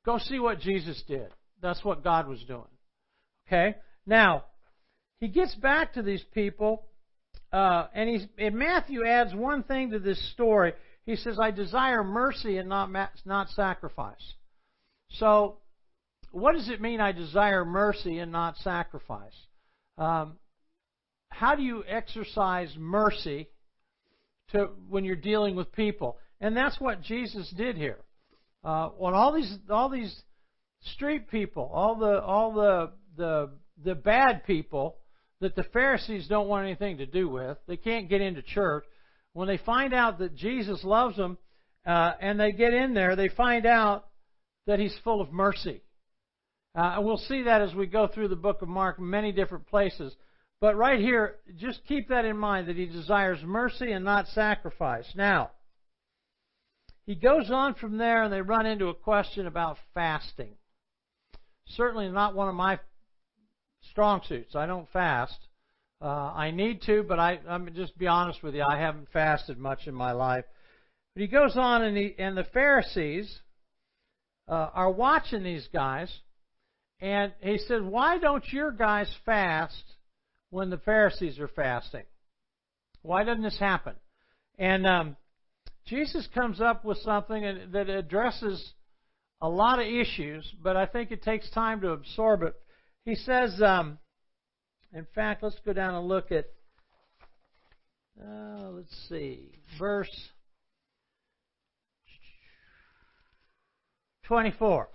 go 0.04 0.18
see 0.18 0.38
what 0.38 0.60
Jesus 0.60 1.02
did. 1.06 1.28
That's 1.62 1.82
what 1.84 2.04
God 2.04 2.28
was 2.28 2.42
doing. 2.44 2.64
Okay? 3.46 3.76
Now, 4.06 4.44
he 5.20 5.28
gets 5.28 5.54
back 5.54 5.94
to 5.94 6.02
these 6.02 6.22
people, 6.34 6.84
uh, 7.52 7.86
and, 7.94 8.10
he's, 8.10 8.26
and 8.36 8.56
Matthew 8.56 9.06
adds 9.06 9.34
one 9.34 9.62
thing 9.62 9.90
to 9.90 9.98
this 9.98 10.32
story. 10.32 10.74
He 11.06 11.16
says, 11.16 11.38
I 11.38 11.50
desire 11.50 12.04
mercy 12.04 12.58
and 12.58 12.68
not, 12.68 12.90
not 13.24 13.48
sacrifice. 13.50 14.34
So, 15.12 15.58
what 16.30 16.54
does 16.54 16.68
it 16.68 16.80
mean 16.80 17.00
I 17.00 17.12
desire 17.12 17.64
mercy 17.64 18.18
and 18.18 18.32
not 18.32 18.56
sacrifice? 18.58 19.36
Um, 19.96 20.36
how 21.28 21.54
do 21.54 21.62
you 21.62 21.84
exercise 21.88 22.74
mercy 22.76 23.48
to 24.52 24.70
when 24.88 25.04
you're 25.04 25.16
dealing 25.16 25.56
with 25.56 25.72
people? 25.72 26.18
And 26.40 26.56
that's 26.56 26.80
what 26.80 27.02
Jesus 27.02 27.52
did 27.56 27.76
here. 27.76 27.98
Uh, 28.64 28.88
when 28.90 29.14
all 29.14 29.32
these 29.32 29.56
all 29.70 29.88
these 29.88 30.14
street 30.94 31.28
people, 31.30 31.70
all 31.72 31.96
the 31.96 32.20
all 32.20 32.52
the 32.52 32.92
the 33.16 33.50
the 33.82 33.94
bad 33.94 34.44
people 34.44 34.96
that 35.40 35.56
the 35.56 35.64
Pharisees 35.64 36.26
don't 36.28 36.48
want 36.48 36.66
anything 36.66 36.98
to 36.98 37.06
do 37.06 37.28
with, 37.28 37.58
they 37.66 37.76
can't 37.76 38.08
get 38.08 38.20
into 38.20 38.42
church. 38.42 38.84
When 39.32 39.48
they 39.48 39.58
find 39.58 39.92
out 39.92 40.18
that 40.20 40.34
Jesus 40.34 40.82
loves 40.84 41.16
them, 41.16 41.38
uh, 41.84 42.12
and 42.20 42.38
they 42.38 42.52
get 42.52 42.72
in 42.72 42.94
there, 42.94 43.16
they 43.16 43.28
find 43.28 43.66
out 43.66 44.06
that 44.66 44.78
He's 44.78 44.96
full 45.04 45.20
of 45.20 45.32
mercy. 45.32 45.82
Uh, 46.76 46.94
and 46.96 47.04
we'll 47.04 47.18
see 47.18 47.42
that 47.42 47.60
as 47.60 47.74
we 47.74 47.86
go 47.86 48.08
through 48.08 48.28
the 48.28 48.36
book 48.36 48.62
of 48.62 48.68
Mark, 48.68 48.98
many 48.98 49.32
different 49.32 49.66
places. 49.66 50.14
But 50.60 50.76
right 50.76 51.00
here, 51.00 51.36
just 51.56 51.84
keep 51.86 52.08
that 52.08 52.24
in 52.24 52.36
mind 52.36 52.68
that 52.68 52.76
he 52.76 52.86
desires 52.86 53.38
mercy 53.44 53.92
and 53.92 54.04
not 54.04 54.28
sacrifice. 54.28 55.06
Now, 55.14 55.50
he 57.06 57.14
goes 57.14 57.50
on 57.50 57.74
from 57.74 57.98
there 57.98 58.22
and 58.22 58.32
they 58.32 58.40
run 58.40 58.66
into 58.66 58.88
a 58.88 58.94
question 58.94 59.46
about 59.46 59.76
fasting. 59.92 60.54
Certainly 61.66 62.08
not 62.10 62.34
one 62.34 62.48
of 62.48 62.54
my 62.54 62.78
strong 63.90 64.22
suits. 64.26 64.54
I 64.56 64.66
don't 64.66 64.90
fast. 64.90 65.38
Uh, 66.00 66.32
I 66.34 66.50
need 66.50 66.82
to, 66.82 67.02
but 67.02 67.18
I, 67.18 67.40
I'm 67.48 67.72
just 67.74 67.96
be 67.96 68.06
honest 68.06 68.42
with 68.42 68.54
you. 68.54 68.62
I 68.62 68.78
haven't 68.78 69.08
fasted 69.12 69.58
much 69.58 69.86
in 69.86 69.94
my 69.94 70.12
life. 70.12 70.44
But 71.14 71.22
he 71.22 71.28
goes 71.28 71.56
on, 71.56 71.82
and, 71.82 71.96
he, 71.96 72.14
and 72.18 72.36
the 72.36 72.44
Pharisees 72.44 73.40
uh, 74.48 74.70
are 74.74 74.90
watching 74.90 75.42
these 75.42 75.66
guys, 75.72 76.12
and 77.00 77.32
he 77.40 77.58
said, 77.58 77.82
"Why 77.82 78.18
don't 78.18 78.44
your 78.52 78.72
guys 78.72 79.08
fast 79.24 79.93
when 80.54 80.70
the 80.70 80.78
Pharisees 80.78 81.40
are 81.40 81.48
fasting? 81.48 82.04
Why 83.02 83.24
doesn't 83.24 83.42
this 83.42 83.58
happen? 83.58 83.94
And 84.56 84.86
um, 84.86 85.16
Jesus 85.84 86.28
comes 86.32 86.60
up 86.60 86.84
with 86.84 86.98
something 86.98 87.70
that 87.72 87.90
addresses 87.90 88.72
a 89.40 89.48
lot 89.48 89.80
of 89.80 89.86
issues, 89.86 90.48
but 90.62 90.76
I 90.76 90.86
think 90.86 91.10
it 91.10 91.24
takes 91.24 91.50
time 91.50 91.80
to 91.80 91.90
absorb 91.90 92.44
it. 92.44 92.54
He 93.04 93.16
says, 93.16 93.60
um, 93.60 93.98
in 94.92 95.08
fact, 95.12 95.42
let's 95.42 95.58
go 95.66 95.72
down 95.72 95.96
and 95.96 96.06
look 96.06 96.30
at, 96.30 96.44
uh, 98.22 98.70
let's 98.70 98.96
see, 99.08 99.58
verse 99.76 100.08
24. 104.28 104.88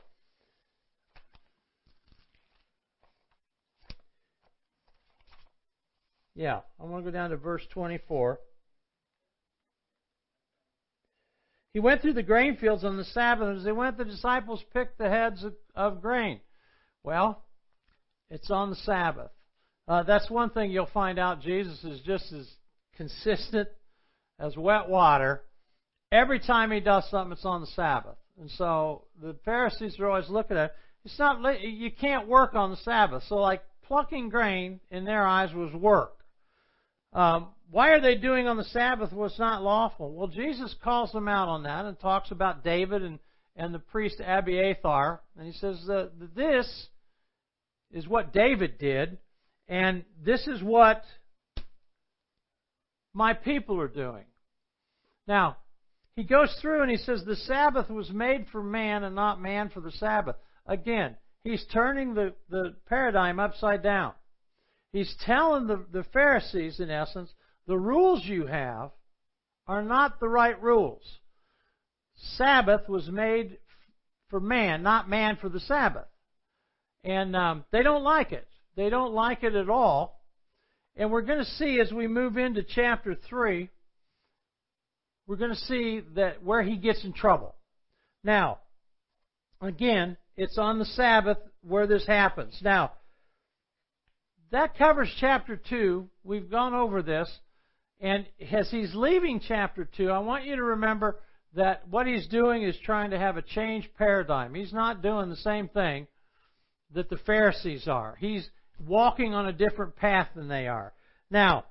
Yeah, 6.39 6.61
I 6.79 6.85
want 6.85 7.03
to 7.03 7.11
go 7.11 7.13
down 7.13 7.31
to 7.31 7.35
verse 7.35 7.63
24. 7.73 8.39
He 11.73 11.81
went 11.81 12.01
through 12.01 12.13
the 12.13 12.23
grain 12.23 12.55
fields 12.55 12.85
on 12.85 12.95
the 12.95 13.03
Sabbath. 13.03 13.57
As 13.57 13.65
they 13.65 13.73
went, 13.73 13.97
the 13.97 14.05
disciples 14.05 14.63
picked 14.73 14.97
the 14.97 15.09
heads 15.09 15.43
of, 15.43 15.53
of 15.75 16.01
grain. 16.01 16.39
Well, 17.03 17.43
it's 18.29 18.49
on 18.49 18.69
the 18.69 18.77
Sabbath. 18.77 19.31
Uh, 19.85 20.03
that's 20.03 20.29
one 20.29 20.49
thing 20.51 20.71
you'll 20.71 20.85
find 20.93 21.19
out. 21.19 21.41
Jesus 21.41 21.83
is 21.83 21.99
just 22.05 22.31
as 22.31 22.47
consistent 22.95 23.67
as 24.39 24.55
wet 24.55 24.87
water. 24.87 25.43
Every 26.09 26.39
time 26.39 26.71
he 26.71 26.79
does 26.79 27.03
something, 27.11 27.33
it's 27.33 27.43
on 27.43 27.59
the 27.59 27.67
Sabbath. 27.67 28.15
And 28.39 28.49
so 28.51 29.07
the 29.21 29.35
Pharisees 29.43 29.99
are 29.99 30.07
always 30.07 30.29
looking 30.29 30.55
at 30.55 30.67
it. 30.67 30.71
It's 31.03 31.19
not 31.19 31.61
you 31.61 31.91
can't 31.91 32.29
work 32.29 32.55
on 32.55 32.71
the 32.71 32.77
Sabbath. 32.77 33.23
So 33.27 33.35
like 33.35 33.61
plucking 33.83 34.29
grain 34.29 34.79
in 34.89 35.03
their 35.03 35.27
eyes 35.27 35.53
was 35.53 35.73
work. 35.73 36.13
Um, 37.13 37.49
why 37.71 37.89
are 37.89 38.01
they 38.01 38.15
doing 38.15 38.47
on 38.47 38.57
the 38.57 38.63
Sabbath 38.65 39.11
what's 39.11 39.39
not 39.39 39.63
lawful? 39.63 40.11
Well, 40.13 40.27
Jesus 40.27 40.75
calls 40.83 41.11
them 41.11 41.27
out 41.27 41.47
on 41.47 41.63
that 41.63 41.85
and 41.85 41.99
talks 41.99 42.31
about 42.31 42.63
David 42.63 43.03
and, 43.03 43.19
and 43.55 43.73
the 43.73 43.79
priest 43.79 44.21
Abiathar. 44.25 45.21
And 45.37 45.45
he 45.45 45.53
says 45.53 45.83
that 45.87 46.11
this 46.35 46.87
is 47.91 48.07
what 48.07 48.33
David 48.33 48.77
did, 48.77 49.17
and 49.67 50.03
this 50.23 50.47
is 50.47 50.61
what 50.61 51.03
my 53.13 53.33
people 53.33 53.79
are 53.81 53.87
doing. 53.87 54.25
Now, 55.27 55.57
he 56.15 56.23
goes 56.23 56.55
through 56.61 56.81
and 56.81 56.91
he 56.91 56.97
says 56.97 57.23
the 57.23 57.35
Sabbath 57.35 57.89
was 57.89 58.09
made 58.09 58.47
for 58.51 58.63
man 58.63 59.03
and 59.03 59.15
not 59.15 59.41
man 59.41 59.69
for 59.69 59.79
the 59.79 59.91
Sabbath. 59.91 60.35
Again, 60.65 61.15
he's 61.43 61.63
turning 61.71 62.13
the, 62.13 62.33
the 62.49 62.75
paradigm 62.87 63.39
upside 63.39 63.83
down. 63.83 64.13
He's 64.91 65.15
telling 65.25 65.67
the, 65.67 65.85
the 65.91 66.03
Pharisees, 66.11 66.79
in 66.79 66.89
essence, 66.89 67.29
the 67.67 67.77
rules 67.77 68.25
you 68.25 68.47
have 68.47 68.91
are 69.67 69.83
not 69.83 70.19
the 70.19 70.27
right 70.27 70.59
rules. 70.61 71.03
Sabbath 72.37 72.89
was 72.89 73.07
made 73.07 73.59
for 74.29 74.39
man, 74.39 74.83
not 74.83 75.09
man 75.09 75.37
for 75.39 75.49
the 75.49 75.59
Sabbath. 75.59 76.07
And 77.03 77.35
um, 77.35 77.65
they 77.71 77.83
don't 77.83 78.03
like 78.03 78.31
it. 78.31 78.47
They 78.75 78.89
don't 78.89 79.13
like 79.13 79.43
it 79.43 79.55
at 79.55 79.69
all. 79.69 80.19
And 80.95 81.11
we're 81.11 81.21
going 81.21 81.39
to 81.39 81.45
see 81.45 81.79
as 81.79 81.91
we 81.91 82.07
move 82.07 82.37
into 82.37 82.63
chapter 82.63 83.15
3, 83.15 83.69
we're 85.27 85.35
going 85.35 85.51
to 85.51 85.55
see 85.55 86.01
that 86.15 86.43
where 86.43 86.63
he 86.63 86.75
gets 86.75 87.03
in 87.05 87.13
trouble. 87.13 87.55
Now, 88.23 88.59
again, 89.61 90.17
it's 90.35 90.57
on 90.57 90.79
the 90.79 90.85
Sabbath 90.85 91.37
where 91.61 91.87
this 91.87 92.05
happens. 92.05 92.59
Now, 92.61 92.93
that 94.51 94.77
covers 94.77 95.13
chapter 95.19 95.55
2. 95.69 96.07
We've 96.23 96.49
gone 96.49 96.73
over 96.73 97.01
this. 97.01 97.29
And 97.99 98.25
as 98.51 98.69
he's 98.71 98.95
leaving 98.95 99.41
chapter 99.45 99.89
2, 99.97 100.09
I 100.09 100.19
want 100.19 100.45
you 100.45 100.55
to 100.55 100.63
remember 100.63 101.19
that 101.53 101.87
what 101.87 102.07
he's 102.07 102.27
doing 102.27 102.63
is 102.63 102.77
trying 102.83 103.11
to 103.11 103.19
have 103.19 103.37
a 103.37 103.41
change 103.41 103.89
paradigm. 103.97 104.53
He's 104.53 104.73
not 104.73 105.01
doing 105.01 105.29
the 105.29 105.35
same 105.35 105.67
thing 105.67 106.07
that 106.93 107.09
the 107.09 107.17
Pharisees 107.17 107.87
are. 107.87 108.15
He's 108.19 108.49
walking 108.79 109.33
on 109.33 109.47
a 109.47 109.53
different 109.53 109.95
path 109.95 110.29
than 110.35 110.47
they 110.47 110.67
are. 110.67 110.93
Now, 111.29 111.65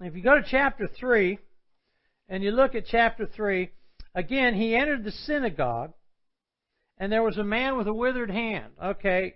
if 0.00 0.14
you 0.14 0.22
go 0.22 0.34
to 0.34 0.46
chapter 0.48 0.88
3 0.98 1.38
and 2.28 2.42
you 2.42 2.50
look 2.50 2.74
at 2.74 2.86
chapter 2.86 3.26
3, 3.26 3.70
again, 4.14 4.54
he 4.54 4.76
entered 4.76 5.04
the 5.04 5.12
synagogue 5.12 5.92
and 6.98 7.10
there 7.10 7.22
was 7.22 7.38
a 7.38 7.44
man 7.44 7.76
with 7.76 7.88
a 7.88 7.94
withered 7.94 8.30
hand. 8.30 8.72
Okay, 8.82 9.34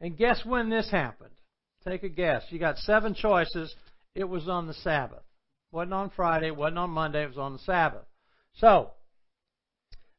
and 0.00 0.16
guess 0.16 0.44
when 0.44 0.70
this 0.70 0.90
happened? 0.90 1.37
Take 1.84 2.02
a 2.02 2.08
guess. 2.08 2.42
You 2.50 2.58
got 2.58 2.78
seven 2.78 3.14
choices. 3.14 3.74
It 4.14 4.24
was 4.24 4.48
on 4.48 4.66
the 4.66 4.74
Sabbath. 4.74 5.22
wasn't 5.70 5.94
on 5.94 6.10
Friday. 6.10 6.50
wasn't 6.50 6.78
on 6.78 6.90
Monday. 6.90 7.22
It 7.22 7.28
was 7.28 7.38
on 7.38 7.52
the 7.52 7.58
Sabbath. 7.60 8.04
So, 8.56 8.90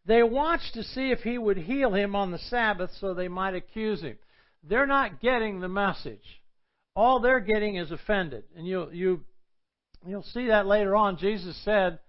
they 0.06 0.24
watched 0.24 0.74
to 0.74 0.84
see 0.84 1.12
if 1.12 1.20
he 1.20 1.38
would 1.38 1.58
heal 1.58 1.94
him 1.94 2.16
on 2.16 2.32
the 2.32 2.40
Sabbath 2.40 2.92
so 3.00 3.14
they 3.14 3.28
might 3.28 3.56
accuse 3.56 4.02
him. 4.02 4.18
They're 4.64 4.88
not 4.88 5.22
getting 5.22 5.60
the 5.60 5.68
message. 5.68 6.42
All 6.96 7.20
they're 7.20 7.40
getting 7.40 7.76
is 7.76 7.92
offended. 7.92 8.44
And 8.58 8.66
you, 8.66 8.90
you, 8.92 9.22
you'll 10.06 10.24
see 10.24 10.48
that 10.48 10.66
later 10.66 10.96
on. 10.96 11.18
Jesus 11.18 11.60
said 11.64 12.00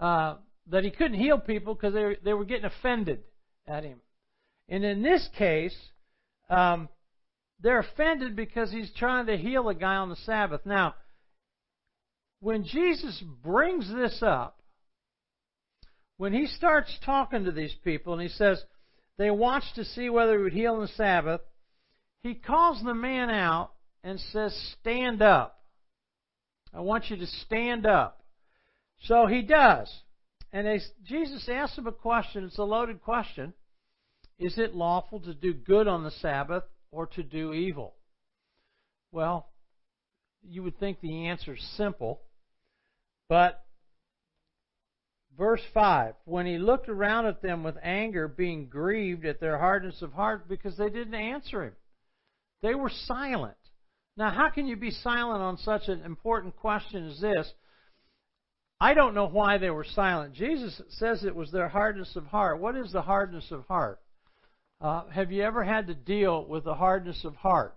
uh, 0.00 0.36
that 0.68 0.84
he 0.84 0.90
couldn't 0.90 1.18
heal 1.18 1.38
people 1.38 1.74
because 1.74 1.94
they, 1.94 2.16
they 2.24 2.34
were 2.34 2.44
getting 2.44 2.64
offended 2.64 3.22
at 3.66 3.84
him. 3.84 4.00
And 4.68 4.84
in 4.84 5.02
this 5.02 5.28
case, 5.36 5.76
um, 6.50 6.88
they're 7.64 7.78
offended 7.78 8.36
because 8.36 8.70
he's 8.70 8.92
trying 8.98 9.26
to 9.26 9.38
heal 9.38 9.70
a 9.70 9.74
guy 9.74 9.96
on 9.96 10.10
the 10.10 10.16
Sabbath. 10.16 10.60
Now, 10.66 10.94
when 12.40 12.64
Jesus 12.64 13.24
brings 13.42 13.88
this 13.88 14.18
up, 14.20 14.60
when 16.18 16.34
he 16.34 16.46
starts 16.46 16.94
talking 17.06 17.46
to 17.46 17.52
these 17.52 17.74
people 17.82 18.12
and 18.12 18.20
he 18.20 18.28
says 18.28 18.62
they 19.16 19.30
watched 19.30 19.76
to 19.76 19.84
see 19.86 20.10
whether 20.10 20.36
he 20.36 20.42
would 20.42 20.52
heal 20.52 20.74
on 20.74 20.82
the 20.82 20.88
Sabbath, 20.88 21.40
he 22.22 22.34
calls 22.34 22.82
the 22.84 22.92
man 22.92 23.30
out 23.30 23.70
and 24.04 24.20
says, 24.20 24.54
Stand 24.80 25.22
up. 25.22 25.58
I 26.74 26.82
want 26.82 27.08
you 27.08 27.16
to 27.16 27.26
stand 27.26 27.86
up. 27.86 28.20
So 29.04 29.26
he 29.26 29.40
does. 29.40 29.90
And 30.52 30.82
Jesus 31.06 31.48
asks 31.50 31.78
him 31.78 31.86
a 31.86 31.92
question. 31.92 32.44
It's 32.44 32.58
a 32.58 32.62
loaded 32.62 33.00
question. 33.00 33.54
Is 34.38 34.58
it 34.58 34.74
lawful 34.74 35.20
to 35.20 35.32
do 35.32 35.54
good 35.54 35.88
on 35.88 36.04
the 36.04 36.10
Sabbath 36.10 36.64
or 36.94 37.06
to 37.08 37.22
do 37.22 37.52
evil? 37.52 37.94
Well, 39.12 39.48
you 40.42 40.62
would 40.62 40.78
think 40.78 41.00
the 41.00 41.26
answer 41.26 41.54
is 41.54 41.76
simple, 41.76 42.22
but 43.28 43.64
Verse 45.36 45.62
5 45.72 46.14
When 46.24 46.46
he 46.46 46.58
looked 46.58 46.88
around 46.88 47.26
at 47.26 47.42
them 47.42 47.62
with 47.62 47.76
anger, 47.82 48.28
being 48.28 48.68
grieved 48.68 49.24
at 49.26 49.40
their 49.40 49.58
hardness 49.58 50.02
of 50.02 50.12
heart 50.12 50.48
because 50.48 50.76
they 50.76 50.90
didn't 50.90 51.14
answer 51.14 51.64
him, 51.64 51.76
they 52.62 52.74
were 52.74 52.90
silent. 52.90 53.56
Now, 54.16 54.30
how 54.30 54.50
can 54.50 54.66
you 54.66 54.76
be 54.76 54.92
silent 54.92 55.42
on 55.42 55.58
such 55.58 55.88
an 55.88 56.02
important 56.02 56.56
question 56.56 57.08
as 57.08 57.20
this? 57.20 57.52
I 58.80 58.94
don't 58.94 59.14
know 59.14 59.26
why 59.26 59.58
they 59.58 59.70
were 59.70 59.84
silent. 59.84 60.34
Jesus 60.34 60.80
says 60.90 61.24
it 61.24 61.34
was 61.34 61.50
their 61.50 61.68
hardness 61.68 62.14
of 62.16 62.26
heart. 62.26 62.60
What 62.60 62.76
is 62.76 62.92
the 62.92 63.02
hardness 63.02 63.50
of 63.50 63.66
heart? 63.66 64.00
Uh, 64.80 65.08
have 65.08 65.32
you 65.32 65.42
ever 65.42 65.64
had 65.64 65.86
to 65.86 65.94
deal 65.94 66.44
with 66.46 66.64
the 66.64 66.74
hardness 66.74 67.24
of 67.24 67.34
heart? 67.36 67.76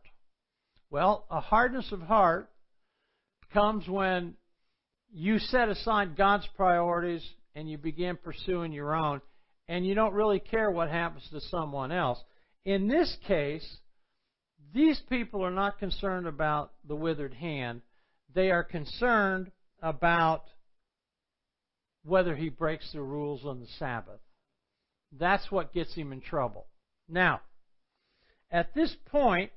Well, 0.89 1.25
a 1.29 1.39
hardness 1.39 1.91
of 1.91 2.01
heart 2.01 2.49
comes 3.53 3.87
when 3.87 4.35
you 5.13 5.39
set 5.39 5.69
aside 5.69 6.17
God's 6.17 6.47
priorities 6.55 7.25
and 7.55 7.69
you 7.69 7.77
begin 7.77 8.17
pursuing 8.17 8.71
your 8.71 8.95
own, 8.95 9.21
and 9.67 9.85
you 9.85 9.95
don't 9.95 10.13
really 10.13 10.39
care 10.39 10.69
what 10.69 10.89
happens 10.89 11.27
to 11.31 11.41
someone 11.41 11.91
else. 11.91 12.19
In 12.65 12.87
this 12.87 13.15
case, 13.27 13.77
these 14.73 15.01
people 15.09 15.43
are 15.43 15.51
not 15.51 15.79
concerned 15.79 16.27
about 16.27 16.73
the 16.87 16.95
withered 16.95 17.33
hand. 17.33 17.81
They 18.35 18.51
are 18.51 18.63
concerned 18.63 19.51
about 19.81 20.43
whether 22.03 22.35
he 22.35 22.49
breaks 22.49 22.91
the 22.91 23.01
rules 23.01 23.45
on 23.45 23.59
the 23.59 23.67
Sabbath. 23.79 24.19
That's 25.11 25.49
what 25.51 25.73
gets 25.73 25.93
him 25.95 26.11
in 26.11 26.21
trouble. 26.21 26.67
Now, 27.09 27.41
at 28.51 28.73
this 28.73 28.95
point, 29.05 29.51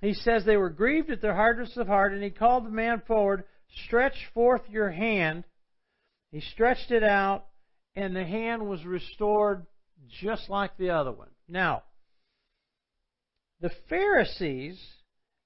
he 0.00 0.14
says 0.14 0.44
they 0.44 0.56
were 0.56 0.70
grieved 0.70 1.10
at 1.10 1.20
their 1.20 1.34
hardness 1.34 1.76
of 1.76 1.86
heart, 1.86 2.12
and 2.12 2.22
he 2.22 2.30
called 2.30 2.64
the 2.64 2.70
man 2.70 3.02
forward, 3.06 3.44
Stretch 3.84 4.30
forth 4.32 4.62
your 4.68 4.90
hand. 4.90 5.44
He 6.30 6.40
stretched 6.40 6.90
it 6.90 7.02
out, 7.02 7.46
and 7.94 8.14
the 8.14 8.24
hand 8.24 8.68
was 8.68 8.84
restored 8.84 9.66
just 10.20 10.48
like 10.48 10.76
the 10.76 10.90
other 10.90 11.12
one. 11.12 11.30
Now, 11.48 11.82
the 13.60 13.70
Pharisees 13.88 14.80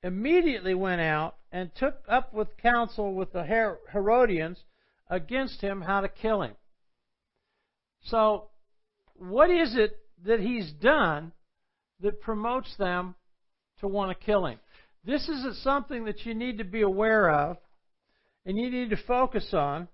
immediately 0.02 0.74
went 0.74 1.00
out 1.00 1.36
and 1.50 1.74
took 1.74 2.04
up 2.08 2.34
with 2.34 2.56
counsel 2.58 3.14
with 3.14 3.32
the 3.32 3.44
Herodians 3.92 4.58
against 5.08 5.60
him 5.60 5.80
how 5.80 6.00
to 6.00 6.08
kill 6.08 6.42
him. 6.42 6.54
So, 8.04 8.48
what 9.14 9.50
is 9.50 9.76
it 9.76 10.01
that 10.24 10.40
he's 10.40 10.72
done 10.72 11.32
that 12.00 12.20
promotes 12.20 12.74
them 12.78 13.14
to 13.80 13.88
want 13.88 14.16
to 14.16 14.24
kill 14.24 14.46
him? 14.46 14.58
This 15.04 15.28
is 15.28 15.62
something 15.62 16.04
that 16.04 16.24
you 16.24 16.34
need 16.34 16.58
to 16.58 16.64
be 16.64 16.82
aware 16.82 17.30
of 17.30 17.56
and 18.46 18.56
you 18.56 18.70
need 18.70 18.90
to 18.90 18.96
focus 19.06 19.48
on. 19.52 19.88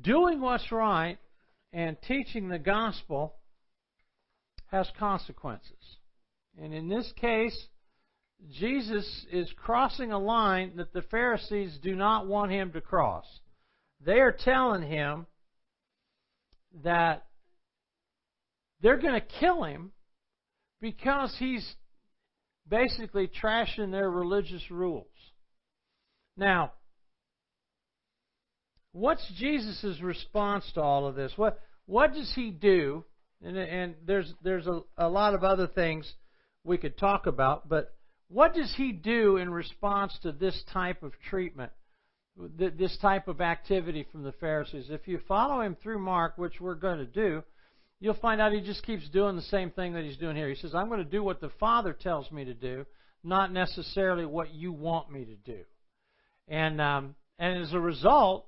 Doing 0.00 0.40
what's 0.40 0.70
right 0.72 1.18
and 1.72 1.96
teaching 2.06 2.48
the 2.48 2.58
gospel 2.58 3.34
has 4.70 4.88
consequences. 4.98 5.98
And 6.60 6.72
in 6.72 6.88
this 6.88 7.10
case, 7.16 7.56
Jesus 8.52 9.26
is 9.30 9.52
crossing 9.56 10.12
a 10.12 10.18
line 10.18 10.76
that 10.76 10.92
the 10.92 11.02
Pharisees 11.02 11.78
do 11.82 11.94
not 11.94 12.26
want 12.26 12.52
him 12.52 12.72
to 12.72 12.80
cross. 12.80 13.26
They 14.04 14.20
are 14.20 14.32
telling 14.32 14.82
him 14.82 15.26
that 16.82 17.26
they're 18.82 18.98
going 18.98 19.14
to 19.14 19.26
kill 19.40 19.64
him 19.64 19.92
because 20.80 21.34
he's 21.38 21.74
basically 22.68 23.28
trashing 23.42 23.90
their 23.90 24.10
religious 24.10 24.62
rules. 24.70 25.06
Now, 26.36 26.72
what's 28.92 29.26
Jesus' 29.36 30.00
response 30.00 30.70
to 30.74 30.80
all 30.80 31.06
of 31.06 31.14
this? 31.14 31.32
What 31.36 31.60
what 31.86 32.14
does 32.14 32.32
he 32.34 32.50
do 32.50 33.04
and, 33.42 33.56
and 33.56 33.94
there's 34.06 34.32
there's 34.42 34.66
a, 34.66 34.80
a 34.96 35.08
lot 35.08 35.34
of 35.34 35.44
other 35.44 35.66
things 35.66 36.10
we 36.64 36.78
could 36.78 36.96
talk 36.98 37.26
about, 37.26 37.68
but 37.68 37.94
what 38.28 38.54
does 38.54 38.72
he 38.76 38.92
do 38.92 39.38
in 39.38 39.50
response 39.50 40.16
to 40.22 40.30
this 40.30 40.62
type 40.72 41.02
of 41.02 41.12
treatment, 41.28 41.72
this 42.36 42.96
type 43.02 43.26
of 43.26 43.40
activity 43.40 44.06
from 44.12 44.22
the 44.22 44.32
Pharisees? 44.32 44.86
If 44.88 45.08
you 45.08 45.20
follow 45.26 45.62
him 45.62 45.76
through 45.82 45.98
Mark, 45.98 46.38
which 46.38 46.60
we're 46.60 46.74
going 46.74 46.98
to 46.98 47.06
do, 47.06 47.42
you'll 48.00 48.14
find 48.14 48.40
out 48.40 48.52
he 48.52 48.60
just 48.60 48.84
keeps 48.84 49.08
doing 49.10 49.36
the 49.36 49.42
same 49.42 49.70
thing 49.70 49.92
that 49.92 50.04
he's 50.04 50.16
doing 50.16 50.34
here. 50.34 50.48
He 50.48 50.56
says, 50.56 50.74
I'm 50.74 50.88
going 50.88 51.04
to 51.04 51.10
do 51.10 51.22
what 51.22 51.40
the 51.40 51.50
Father 51.60 51.92
tells 51.92 52.30
me 52.32 52.44
to 52.46 52.54
do, 52.54 52.86
not 53.22 53.52
necessarily 53.52 54.24
what 54.24 54.52
you 54.54 54.72
want 54.72 55.12
me 55.12 55.26
to 55.26 55.36
do. 55.36 55.60
And 56.48 56.80
um, 56.80 57.14
and 57.38 57.62
as 57.62 57.72
a 57.72 57.78
result, 57.78 58.46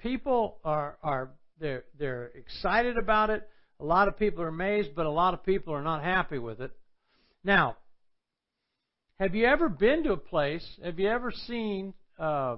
people 0.00 0.58
are 0.64 0.96
are 1.02 1.30
they're 1.60 1.84
they're 1.98 2.32
excited 2.34 2.98
about 2.98 3.30
it. 3.30 3.48
A 3.80 3.84
lot 3.84 4.08
of 4.08 4.18
people 4.18 4.42
are 4.42 4.48
amazed, 4.48 4.90
but 4.96 5.06
a 5.06 5.10
lot 5.10 5.34
of 5.34 5.44
people 5.44 5.74
are 5.74 5.82
not 5.82 6.02
happy 6.02 6.38
with 6.38 6.60
it. 6.60 6.72
Now, 7.44 7.76
have 9.20 9.34
you 9.34 9.46
ever 9.46 9.68
been 9.68 10.02
to 10.04 10.12
a 10.12 10.16
place? 10.16 10.66
Have 10.82 10.98
you 10.98 11.08
ever 11.08 11.30
seen 11.30 11.94
uh, 12.18 12.56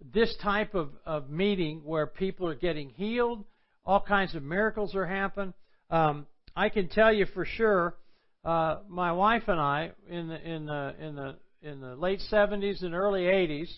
this 0.00 0.34
type 0.42 0.74
of, 0.74 0.90
of 1.04 1.30
meeting 1.30 1.82
where 1.84 2.06
people 2.06 2.48
are 2.48 2.54
getting 2.54 2.90
healed? 2.90 3.44
All 3.84 4.00
kinds 4.00 4.34
of 4.34 4.42
miracles 4.42 4.94
are 4.94 5.06
happening. 5.06 5.54
Um, 5.90 6.26
I 6.54 6.68
can 6.68 6.88
tell 6.88 7.12
you 7.12 7.26
for 7.26 7.44
sure. 7.44 7.96
Uh, 8.44 8.78
my 8.88 9.12
wife 9.12 9.44
and 9.46 9.60
I, 9.60 9.92
in 10.08 10.28
the 10.28 10.48
in 10.48 10.66
the 10.66 10.94
in 11.00 11.14
the 11.14 11.36
in 11.62 11.80
the 11.80 11.94
late 11.94 12.20
70s 12.30 12.82
and 12.82 12.94
early 12.94 13.22
80s, 13.22 13.70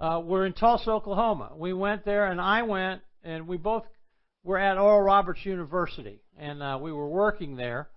uh, 0.00 0.20
were 0.24 0.46
in 0.46 0.54
Tulsa, 0.54 0.90
Oklahoma. 0.90 1.52
We 1.56 1.72
went 1.72 2.04
there, 2.04 2.30
and 2.30 2.40
I 2.40 2.62
went, 2.62 3.02
and 3.22 3.46
we 3.46 3.58
both 3.58 3.84
we're 4.42 4.58
at 4.58 4.78
Oral 4.78 5.02
Roberts 5.02 5.44
University, 5.44 6.20
and 6.38 6.62
uh, 6.62 6.78
we 6.80 6.92
were 6.92 7.08
working 7.08 7.56
there. 7.56 7.88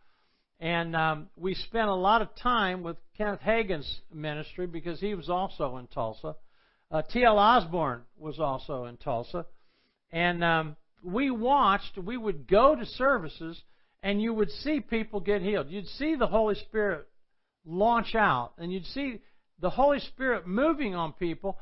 And 0.60 0.96
um, 0.96 1.30
we 1.36 1.56
spent 1.56 1.90
a 1.90 1.96
lot 1.96 2.22
of 2.22 2.36
time 2.36 2.84
with 2.84 2.98
Kenneth 3.18 3.42
Hagin's 3.42 4.02
ministry 4.14 4.68
because 4.68 5.00
he 5.00 5.16
was 5.16 5.30
also 5.30 5.78
in 5.78 5.88
Tulsa. 5.88 6.36
Uh, 6.92 7.02
T.L. 7.02 7.38
Osborn 7.38 8.04
was 8.18 8.40
also 8.40 8.86
in 8.86 8.98
Tulsa. 8.98 9.46
And 10.12 10.44
um, 10.44 10.76
we 11.04 11.30
watched, 11.30 11.98
we 11.98 12.18
would 12.18 12.48
go 12.48 12.76
to 12.76 12.86
services, 12.86 13.62
and 14.02 14.22
you 14.22 14.34
would 14.34 14.50
see 14.50 14.80
people 14.80 15.20
get 15.20 15.42
healed. 15.42 15.70
You'd 15.70 15.88
see 15.88 16.16
the 16.16 16.28
Holy 16.28 16.56
Spirit 16.56 17.08
launch 17.66 18.16
out, 18.16 18.54
and 18.58 18.72
you'd 18.72 18.86
see 18.88 19.20
the 19.60 19.70
Holy 19.70 20.00
Spirit 20.00 20.48
moving 20.48 20.96
on 20.96 21.14
people. 21.14 21.58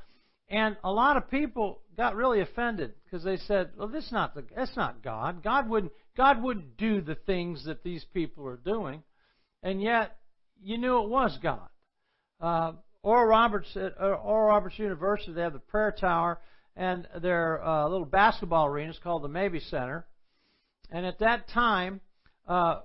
And 0.50 0.76
a 0.84 0.92
lot 0.92 1.18
of 1.18 1.30
people 1.30 1.82
got 1.96 2.16
really 2.16 2.42
offended 2.42 2.94
because 3.04 3.24
they 3.24 3.38
said, 3.38 3.72
"Well, 3.78 3.88
this 3.88 4.06
is 4.06 4.12
not 4.12 4.34
the, 4.34 4.44
that's 4.56 4.76
not 4.76 5.02
God. 5.02 5.44
God 5.44 5.70
wouldn't 5.70 5.94
God 6.16 6.42
wouldn't 6.42 6.78
do 6.78 7.02
the 7.02 7.16
things 7.16 7.66
that 7.66 7.84
these 7.84 8.04
people 8.14 8.48
are 8.48 8.58
doing." 8.58 9.04
And 9.64 9.82
yet, 9.82 10.18
you 10.62 10.78
knew 10.78 11.02
it 11.04 11.10
was 11.10 11.38
God. 11.42 11.70
Uh, 12.40 12.74
Oral 13.04 13.28
Roberts 13.28 13.76
at 13.76 13.94
uh, 14.00 14.14
Oral 14.16 14.48
Roberts 14.48 14.78
University, 14.80 15.34
they 15.34 15.42
have 15.42 15.54
the 15.54 15.60
prayer 15.60 15.92
tower 15.92 16.40
and 16.76 17.08
their 17.22 17.64
uh, 17.64 17.88
little 17.88 18.06
basketball 18.06 18.68
arena 18.68 18.92
is 18.92 19.00
called 19.00 19.24
the 19.24 19.28
Mabee 19.28 19.60
Center. 19.60 20.06
And 20.90 21.06
at 21.06 21.20
that 21.20 21.50
time, 21.50 22.02
uh, 22.48 22.82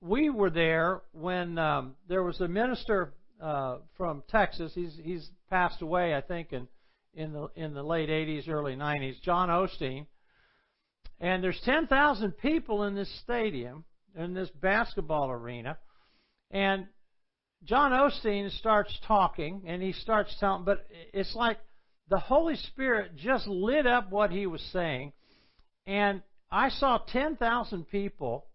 we 0.00 0.30
were 0.30 0.50
there 0.50 1.02
when 1.12 1.58
um, 1.58 1.96
there 2.08 2.22
was 2.22 2.40
a 2.40 2.48
minister 2.48 3.14
uh, 3.40 3.78
from 3.96 4.22
Texas. 4.28 4.72
He's 4.74 4.98
he's 5.02 5.28
passed 5.50 5.82
away, 5.82 6.14
I 6.14 6.20
think, 6.20 6.52
in 6.52 6.68
in 7.14 7.32
the 7.32 7.48
in 7.56 7.74
the 7.74 7.82
late 7.82 8.08
80s, 8.08 8.48
early 8.48 8.76
90s, 8.76 9.20
John 9.22 9.48
Osteen. 9.48 10.06
And 11.20 11.42
there's 11.42 11.60
10,000 11.64 12.32
people 12.32 12.82
in 12.82 12.96
this 12.96 13.20
stadium, 13.20 13.84
in 14.16 14.34
this 14.34 14.50
basketball 14.60 15.30
arena, 15.30 15.78
and 16.50 16.88
John 17.64 17.92
Osteen 17.92 18.50
starts 18.58 18.92
talking, 19.06 19.62
and 19.66 19.82
he 19.82 19.92
starts 19.92 20.34
telling, 20.38 20.64
but 20.64 20.86
it's 21.12 21.34
like 21.34 21.58
the 22.08 22.18
Holy 22.18 22.56
Spirit 22.56 23.16
just 23.16 23.46
lit 23.46 23.86
up 23.86 24.10
what 24.10 24.30
he 24.30 24.46
was 24.46 24.62
saying, 24.72 25.12
and 25.86 26.22
I 26.50 26.68
saw 26.68 26.98
10,000 26.98 27.88
people 27.88 28.46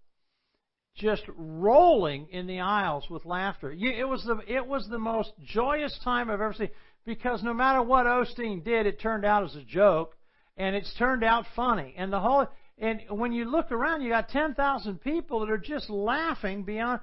just 0.95 1.23
rolling 1.35 2.27
in 2.31 2.47
the 2.47 2.59
aisles 2.59 3.09
with 3.09 3.25
laughter. 3.25 3.71
It 3.71 4.07
was 4.07 4.23
the 4.25 4.39
it 4.47 4.65
was 4.65 4.87
the 4.87 4.99
most 4.99 5.31
joyous 5.45 5.97
time 6.03 6.29
I've 6.29 6.41
ever 6.41 6.53
seen 6.53 6.69
because 7.05 7.41
no 7.41 7.53
matter 7.53 7.81
what 7.81 8.05
Osteen 8.05 8.63
did, 8.63 8.85
it 8.85 8.99
turned 8.99 9.25
out 9.25 9.43
as 9.43 9.55
a 9.55 9.63
joke, 9.63 10.15
and 10.57 10.75
it's 10.75 10.93
turned 10.95 11.23
out 11.23 11.45
funny. 11.55 11.95
And 11.97 12.11
the 12.11 12.19
whole 12.19 12.47
and 12.77 13.01
when 13.09 13.31
you 13.31 13.49
look 13.49 13.71
around, 13.71 14.01
you 14.01 14.09
got 14.09 14.29
ten 14.29 14.53
thousand 14.53 15.01
people 15.01 15.39
that 15.41 15.49
are 15.49 15.57
just 15.57 15.89
laughing 15.89 16.63
beyond. 16.63 16.99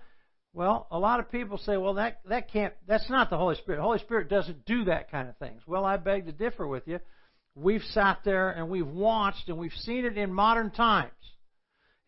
Well, 0.56 0.86
a 0.90 0.98
lot 0.98 1.20
of 1.20 1.30
people 1.30 1.58
say, 1.58 1.76
well, 1.76 1.92
that 1.94 2.20
that 2.30 2.50
can't. 2.50 2.72
That's 2.88 3.10
not 3.10 3.28
the 3.28 3.36
Holy 3.36 3.56
Spirit. 3.56 3.76
The 3.76 3.82
Holy 3.82 3.98
Spirit 3.98 4.30
doesn't 4.30 4.64
do 4.64 4.84
that 4.84 5.10
kind 5.10 5.28
of 5.28 5.36
things. 5.36 5.60
Well, 5.66 5.84
I 5.84 5.98
beg 5.98 6.24
to 6.24 6.32
differ 6.32 6.66
with 6.66 6.88
you. 6.88 6.98
We've 7.54 7.82
sat 7.90 8.20
there 8.24 8.48
and 8.48 8.70
we've 8.70 8.86
watched 8.86 9.50
and 9.50 9.58
we've 9.58 9.70
seen 9.80 10.06
it 10.06 10.16
in 10.16 10.32
modern 10.32 10.70
times. 10.70 11.10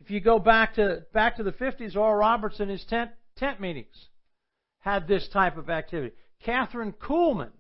If 0.01 0.11
you 0.11 0.21
go 0.21 0.39
back 0.39 0.77
to 0.77 1.05
back 1.13 1.37
to 1.37 1.43
the 1.43 1.53
50s, 1.53 1.95
Oral 1.95 2.15
Roberts 2.15 2.59
in 2.59 2.71
his 2.71 2.83
tent 2.87 3.11
tent 3.37 3.61
meetings 3.61 4.09
had 4.79 5.07
this 5.07 5.29
type 5.31 5.59
of 5.59 5.69
activity. 5.69 6.15
Kathryn 6.47 6.95
Kuhlman 6.95 7.53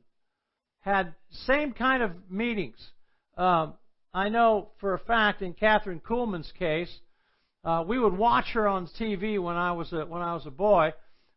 had 0.80 1.14
same 1.30 1.74
kind 1.74 2.02
of 2.02 2.12
meetings. 2.30 2.78
Um, 3.36 3.74
I 4.14 4.30
know 4.30 4.70
for 4.80 4.94
a 4.94 4.98
fact 4.98 5.42
in 5.42 5.52
Kathryn 5.52 6.00
Kuhlman's 6.00 6.50
case, 6.58 6.98
uh, 7.64 7.84
we 7.86 7.98
would 7.98 8.16
watch 8.16 8.46
her 8.54 8.66
on 8.68 8.88
TV 8.98 9.42
when 9.42 9.56
I 9.56 9.72
was 9.72 9.92
a, 9.92 10.04
when 10.06 10.22
I 10.22 10.34
was 10.34 10.46
a 10.46 10.50
boy. 10.50 10.92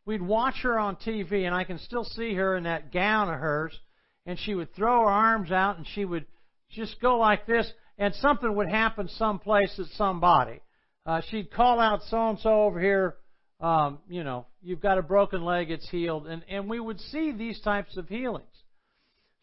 We'd 0.05 0.21
watch 0.21 0.55
her 0.63 0.79
on 0.79 0.95
TV, 0.95 1.45
and 1.45 1.53
I 1.53 1.63
can 1.63 1.79
still 1.79 2.03
see 2.03 2.33
her 2.35 2.55
in 2.55 2.63
that 2.63 2.91
gown 2.91 3.29
of 3.29 3.39
hers, 3.39 3.77
and 4.25 4.39
she 4.39 4.55
would 4.55 4.73
throw 4.73 5.01
her 5.01 5.09
arms 5.09 5.51
out, 5.51 5.77
and 5.77 5.85
she 5.93 6.05
would 6.05 6.25
just 6.69 6.99
go 7.01 7.17
like 7.17 7.45
this, 7.45 7.71
and 7.97 8.13
something 8.15 8.55
would 8.55 8.69
happen 8.69 9.07
someplace 9.09 9.77
at 9.79 9.87
somebody. 9.97 10.59
Uh, 11.05 11.21
she'd 11.29 11.51
call 11.51 11.79
out 11.79 12.01
so 12.09 12.29
and 12.29 12.39
so 12.39 12.63
over 12.63 12.79
here, 12.79 13.15
um, 13.59 13.99
you 14.09 14.23
know, 14.23 14.47
you've 14.61 14.81
got 14.81 14.97
a 14.97 15.03
broken 15.03 15.43
leg, 15.43 15.69
it's 15.69 15.89
healed, 15.89 16.27
and 16.27 16.43
and 16.49 16.69
we 16.69 16.79
would 16.79 16.99
see 16.99 17.31
these 17.31 17.59
types 17.61 17.97
of 17.97 18.07
healings. 18.07 18.45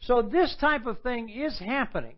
So 0.00 0.22
this 0.22 0.54
type 0.60 0.86
of 0.86 1.00
thing 1.02 1.28
is 1.28 1.58
happening. 1.58 2.16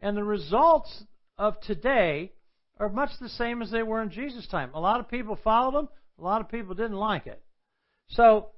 And 0.00 0.16
the 0.16 0.24
results 0.24 1.04
of 1.38 1.60
today 1.60 2.32
are 2.78 2.88
much 2.88 3.10
the 3.20 3.28
same 3.30 3.62
as 3.62 3.70
they 3.70 3.82
were 3.82 4.02
in 4.02 4.10
Jesus' 4.10 4.46
time. 4.46 4.70
A 4.74 4.80
lot 4.80 5.00
of 5.00 5.08
people 5.08 5.38
followed 5.42 5.74
them, 5.74 5.88
a 6.18 6.22
lot 6.22 6.40
of 6.40 6.48
people 6.48 6.74
didn't 6.74 6.96
like 6.96 7.26
it. 7.26 7.42
So, 8.08 8.50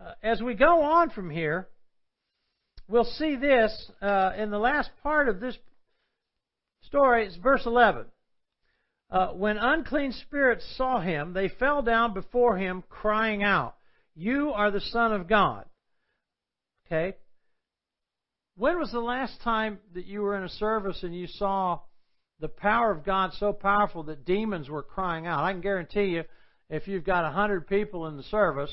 uh, 0.00 0.12
as 0.22 0.42
we 0.42 0.54
go 0.54 0.82
on 0.82 1.10
from 1.10 1.30
here, 1.30 1.68
we'll 2.88 3.04
see 3.04 3.36
this 3.36 3.90
uh, 4.02 4.32
in 4.36 4.50
the 4.50 4.58
last 4.58 4.90
part 5.02 5.28
of 5.28 5.40
this 5.40 5.56
story. 6.82 7.26
It's 7.26 7.36
verse 7.36 7.62
11. 7.64 8.06
Uh, 9.10 9.28
when 9.28 9.56
unclean 9.56 10.12
spirits 10.12 10.64
saw 10.76 11.00
him, 11.00 11.32
they 11.32 11.48
fell 11.48 11.82
down 11.82 12.14
before 12.14 12.56
him, 12.56 12.82
crying 12.88 13.42
out, 13.42 13.76
You 14.14 14.50
are 14.50 14.70
the 14.70 14.80
Son 14.80 15.12
of 15.12 15.28
God. 15.28 15.66
Okay? 16.86 17.16
When 18.56 18.78
was 18.78 18.90
the 18.92 19.00
last 19.00 19.40
time 19.42 19.78
that 19.94 20.06
you 20.06 20.22
were 20.22 20.36
in 20.36 20.44
a 20.44 20.48
service 20.48 21.02
and 21.02 21.14
you 21.14 21.26
saw 21.26 21.80
the 22.40 22.48
power 22.48 22.90
of 22.90 23.04
God 23.04 23.32
so 23.34 23.52
powerful 23.52 24.02
that 24.04 24.24
demons 24.24 24.68
were 24.68 24.82
crying 24.82 25.26
out? 25.26 25.44
I 25.44 25.52
can 25.52 25.60
guarantee 25.60 26.06
you, 26.06 26.24
if 26.70 26.88
you've 26.88 27.04
got 27.04 27.24
a 27.24 27.30
hundred 27.30 27.66
people 27.66 28.06
in 28.06 28.16
the 28.16 28.22
service, 28.24 28.70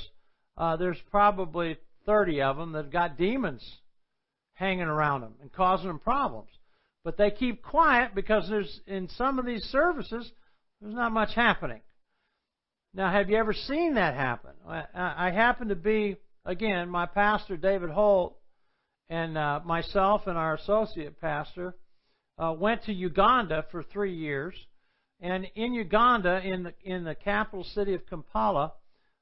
uh, 0.57 0.77
there's 0.77 1.01
probably 1.09 1.77
thirty 2.05 2.41
of 2.41 2.57
them 2.57 2.71
that 2.73 2.85
have 2.85 2.91
got 2.91 3.17
demons 3.17 3.63
hanging 4.53 4.81
around 4.81 5.21
them 5.21 5.33
and 5.41 5.51
causing 5.51 5.87
them 5.87 5.99
problems. 5.99 6.49
But 7.03 7.17
they 7.17 7.31
keep 7.31 7.63
quiet 7.63 8.13
because 8.13 8.47
there's 8.49 8.79
in 8.87 9.09
some 9.09 9.39
of 9.39 9.45
these 9.45 9.63
services 9.65 10.31
there's 10.81 10.93
not 10.93 11.11
much 11.11 11.33
happening. 11.35 11.81
Now, 12.93 13.11
have 13.11 13.29
you 13.29 13.37
ever 13.37 13.53
seen 13.53 13.95
that 13.95 14.15
happen? 14.15 14.51
I, 14.67 14.83
I 14.95 15.31
happen 15.31 15.69
to 15.69 15.75
be 15.75 16.17
again 16.45 16.89
my 16.89 17.05
pastor 17.05 17.57
David 17.57 17.89
Holt 17.89 18.37
and 19.09 19.37
uh, 19.37 19.61
myself 19.65 20.27
and 20.27 20.37
our 20.37 20.55
associate 20.55 21.19
pastor 21.19 21.75
uh, 22.41 22.51
went 22.51 22.83
to 22.85 22.93
Uganda 22.93 23.65
for 23.71 23.83
three 23.83 24.15
years. 24.15 24.55
And 25.21 25.45
in 25.55 25.73
Uganda, 25.73 26.41
in 26.43 26.63
the 26.63 26.73
in 26.83 27.03
the 27.03 27.13
capital 27.13 27.63
city 27.63 27.93
of 27.93 28.07
Kampala, 28.07 28.73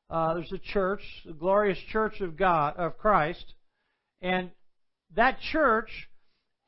uh, 0.10 0.34
there's 0.36 0.52
a 0.54 0.58
church, 0.58 1.02
the 1.26 1.34
glorious 1.34 1.78
Church 1.92 2.22
of 2.22 2.38
God 2.38 2.78
of 2.78 2.98
Christ, 2.98 3.44
and 4.22 4.50
that 5.16 5.40
church 5.52 5.90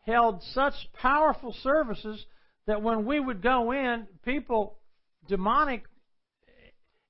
held 0.06 0.44
such 0.54 0.74
powerful 0.94 1.56
services 1.64 2.26
that 2.68 2.82
when 2.82 3.06
we 3.06 3.20
would 3.20 3.42
go 3.42 3.72
in, 3.72 4.06
people 4.26 4.78
demonic 5.28 5.84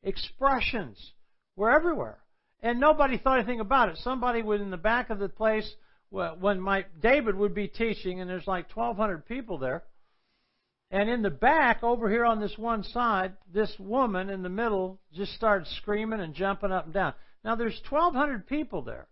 expressions 0.04 1.14
were 1.56 1.72
everywhere, 1.72 2.20
and 2.62 2.80
nobody 2.80 3.18
thought 3.18 3.40
anything 3.40 3.60
about 3.60 3.90
it. 3.90 3.98
Somebody 4.04 4.44
was 4.44 4.62
in 4.62 4.70
the 4.70 4.78
back 4.78 5.10
of 5.10 5.18
the 5.18 5.30
place 5.30 5.70
when 6.12 6.60
my 6.60 6.86
David 7.02 7.36
would 7.36 7.56
be 7.56 7.68
teaching, 7.68 8.20
and 8.20 8.30
there's 8.30 8.48
like 8.48 8.76
1,200 8.76 9.26
people 9.26 9.58
there. 9.58 9.84
And 10.92 11.10
in 11.10 11.22
the 11.22 11.30
back, 11.30 11.84
over 11.84 12.10
here 12.10 12.26
on 12.26 12.42
this 12.42 12.58
one 12.58 12.84
side, 12.84 13.34
this 13.52 13.74
woman 13.80 14.30
in 14.30 14.44
the 14.44 14.50
middle 14.50 15.00
just 15.14 15.34
started 15.34 15.68
screaming 15.78 16.20
and 16.20 16.34
jumping 16.34 16.72
up 16.72 16.86
and 16.86 16.94
down. 16.94 17.14
Now 17.46 17.56
there's 17.56 17.80
1,200 17.90 18.46
people 18.46 18.82
there. 18.82 19.08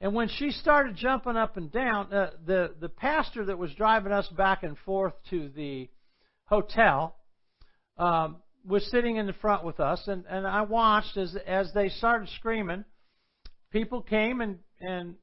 And 0.00 0.14
when 0.14 0.28
she 0.28 0.50
started 0.52 0.96
jumping 0.96 1.36
up 1.36 1.56
and 1.56 1.70
down, 1.72 2.12
uh, 2.12 2.30
the 2.46 2.74
the 2.80 2.88
pastor 2.88 3.46
that 3.46 3.58
was 3.58 3.72
driving 3.74 4.12
us 4.12 4.28
back 4.28 4.62
and 4.62 4.76
forth 4.78 5.14
to 5.30 5.48
the 5.48 5.88
hotel 6.44 7.16
um, 7.96 8.36
was 8.66 8.88
sitting 8.90 9.16
in 9.16 9.26
the 9.26 9.32
front 9.32 9.64
with 9.64 9.80
us, 9.80 10.02
and, 10.06 10.24
and 10.28 10.46
I 10.46 10.62
watched 10.62 11.16
as 11.16 11.36
as 11.46 11.72
they 11.74 11.88
started 11.88 12.28
screaming. 12.36 12.84
People 13.70 14.02
came 14.02 14.40
and 14.40 14.58
and 14.80 15.14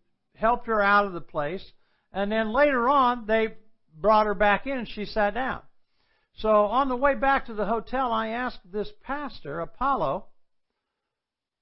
helped 0.41 0.67
her 0.67 0.81
out 0.81 1.05
of 1.05 1.13
the 1.13 1.21
place. 1.21 1.63
And 2.11 2.31
then 2.31 2.51
later 2.51 2.89
on, 2.89 3.25
they 3.27 3.55
brought 3.95 4.25
her 4.25 4.33
back 4.33 4.67
in 4.67 4.77
and 4.77 4.89
she 4.89 5.05
sat 5.05 5.33
down. 5.33 5.61
So 6.37 6.49
on 6.49 6.89
the 6.89 6.95
way 6.95 7.15
back 7.15 7.45
to 7.45 7.53
the 7.53 7.65
hotel, 7.65 8.11
I 8.11 8.29
asked 8.29 8.59
this 8.71 8.89
pastor, 9.03 9.59
Apollo, 9.59 10.25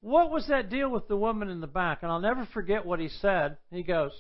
what 0.02 0.32
was 0.32 0.48
that 0.48 0.70
deal 0.70 0.90
with 0.90 1.08
the 1.08 1.18
woman 1.18 1.50
in 1.50 1.60
the 1.60 1.68
back? 1.68 2.00
And 2.02 2.12
I'll 2.12 2.22
never 2.22 2.48
forget 2.54 2.86
what 2.86 3.00
he 3.00 3.10
said. 3.10 3.58
He 3.70 3.84
goes, 3.84 4.12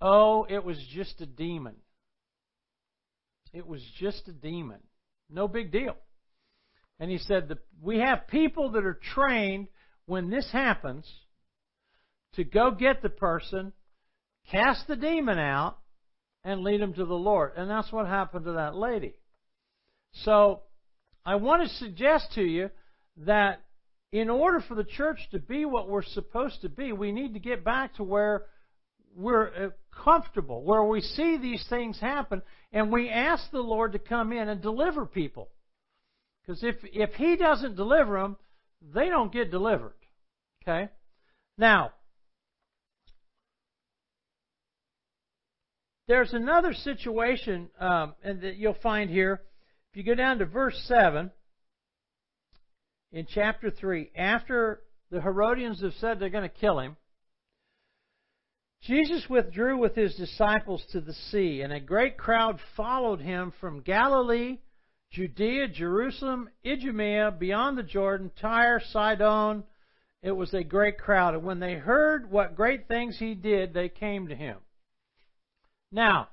Oh, 0.00 0.46
it 0.48 0.64
was 0.64 0.78
just 0.92 1.20
a 1.20 1.26
demon. 1.26 1.76
It 3.52 3.66
was 3.66 3.80
just 3.98 4.28
a 4.28 4.32
demon. 4.32 4.80
No 5.30 5.46
big 5.46 5.70
deal. 5.70 5.96
And 6.98 7.10
he 7.10 7.18
said, 7.18 7.56
We 7.80 7.98
have 7.98 8.26
people 8.28 8.72
that 8.72 8.84
are 8.84 8.98
trained 9.14 9.68
when 10.06 10.30
this 10.30 10.50
happens 10.50 11.06
to 12.34 12.44
go 12.44 12.70
get 12.70 13.02
the 13.02 13.08
person, 13.08 13.72
cast 14.50 14.86
the 14.86 14.96
demon 14.96 15.38
out, 15.38 15.78
and 16.44 16.62
lead 16.62 16.80
them 16.80 16.94
to 16.94 17.04
the 17.04 17.14
Lord. 17.14 17.52
And 17.56 17.68
that's 17.68 17.90
what 17.90 18.06
happened 18.06 18.44
to 18.44 18.52
that 18.52 18.76
lady. 18.76 19.14
So, 20.24 20.62
I 21.24 21.34
want 21.34 21.62
to 21.62 21.74
suggest 21.76 22.32
to 22.36 22.42
you 22.42 22.70
that 23.18 23.60
in 24.12 24.30
order 24.30 24.62
for 24.66 24.76
the 24.76 24.84
church 24.84 25.18
to 25.32 25.40
be 25.40 25.64
what 25.64 25.88
we're 25.88 26.04
supposed 26.04 26.62
to 26.62 26.68
be, 26.68 26.92
we 26.92 27.10
need 27.10 27.34
to 27.34 27.40
get 27.40 27.64
back 27.64 27.96
to 27.96 28.04
where 28.04 28.44
we're 29.16 29.48
uh, 29.48 29.68
comfortable, 30.04 30.62
where 30.62 30.84
we 30.84 31.00
see 31.00 31.36
these 31.36 31.64
things 31.68 31.98
happen, 32.00 32.42
and 32.72 32.92
we 32.92 33.08
ask 33.10 33.50
the 33.50 33.58
Lord 33.58 33.92
to 33.92 33.98
come 33.98 34.32
in 34.32 34.48
and 34.48 34.62
deliver 34.62 35.04
people. 35.04 35.48
Because 36.46 36.62
if, 36.62 36.76
if 36.84 37.10
He 37.14 37.36
doesn't 37.36 37.74
deliver 37.74 38.20
them, 38.20 38.36
they 38.94 39.08
don't 39.08 39.32
get 39.32 39.50
delivered. 39.50 39.94
Okay? 40.62 40.90
Now, 41.58 41.92
There's 46.08 46.32
another 46.32 46.72
situation 46.72 47.68
um, 47.80 48.14
that 48.22 48.56
you'll 48.56 48.76
find 48.80 49.10
here. 49.10 49.42
If 49.90 49.96
you 49.96 50.04
go 50.04 50.14
down 50.14 50.38
to 50.38 50.46
verse 50.46 50.80
7 50.86 51.32
in 53.10 53.26
chapter 53.28 53.72
3, 53.72 54.12
after 54.14 54.82
the 55.10 55.20
Herodians 55.20 55.82
have 55.82 55.94
said 55.94 56.20
they're 56.20 56.28
going 56.28 56.48
to 56.48 56.60
kill 56.60 56.78
him, 56.78 56.96
Jesus 58.82 59.26
withdrew 59.28 59.78
with 59.78 59.96
his 59.96 60.14
disciples 60.14 60.84
to 60.92 61.00
the 61.00 61.14
sea, 61.14 61.62
and 61.62 61.72
a 61.72 61.80
great 61.80 62.16
crowd 62.16 62.60
followed 62.76 63.20
him 63.20 63.52
from 63.60 63.80
Galilee, 63.80 64.58
Judea, 65.10 65.68
Jerusalem, 65.68 66.50
Idumea, 66.64 67.32
beyond 67.36 67.78
the 67.78 67.82
Jordan, 67.82 68.30
Tyre, 68.40 68.80
Sidon. 68.92 69.64
It 70.22 70.30
was 70.30 70.54
a 70.54 70.62
great 70.62 70.98
crowd. 70.98 71.34
And 71.34 71.42
when 71.42 71.58
they 71.58 71.74
heard 71.74 72.30
what 72.30 72.54
great 72.54 72.86
things 72.86 73.18
he 73.18 73.34
did, 73.34 73.74
they 73.74 73.88
came 73.88 74.28
to 74.28 74.36
him. 74.36 74.58
Now, 75.96 76.28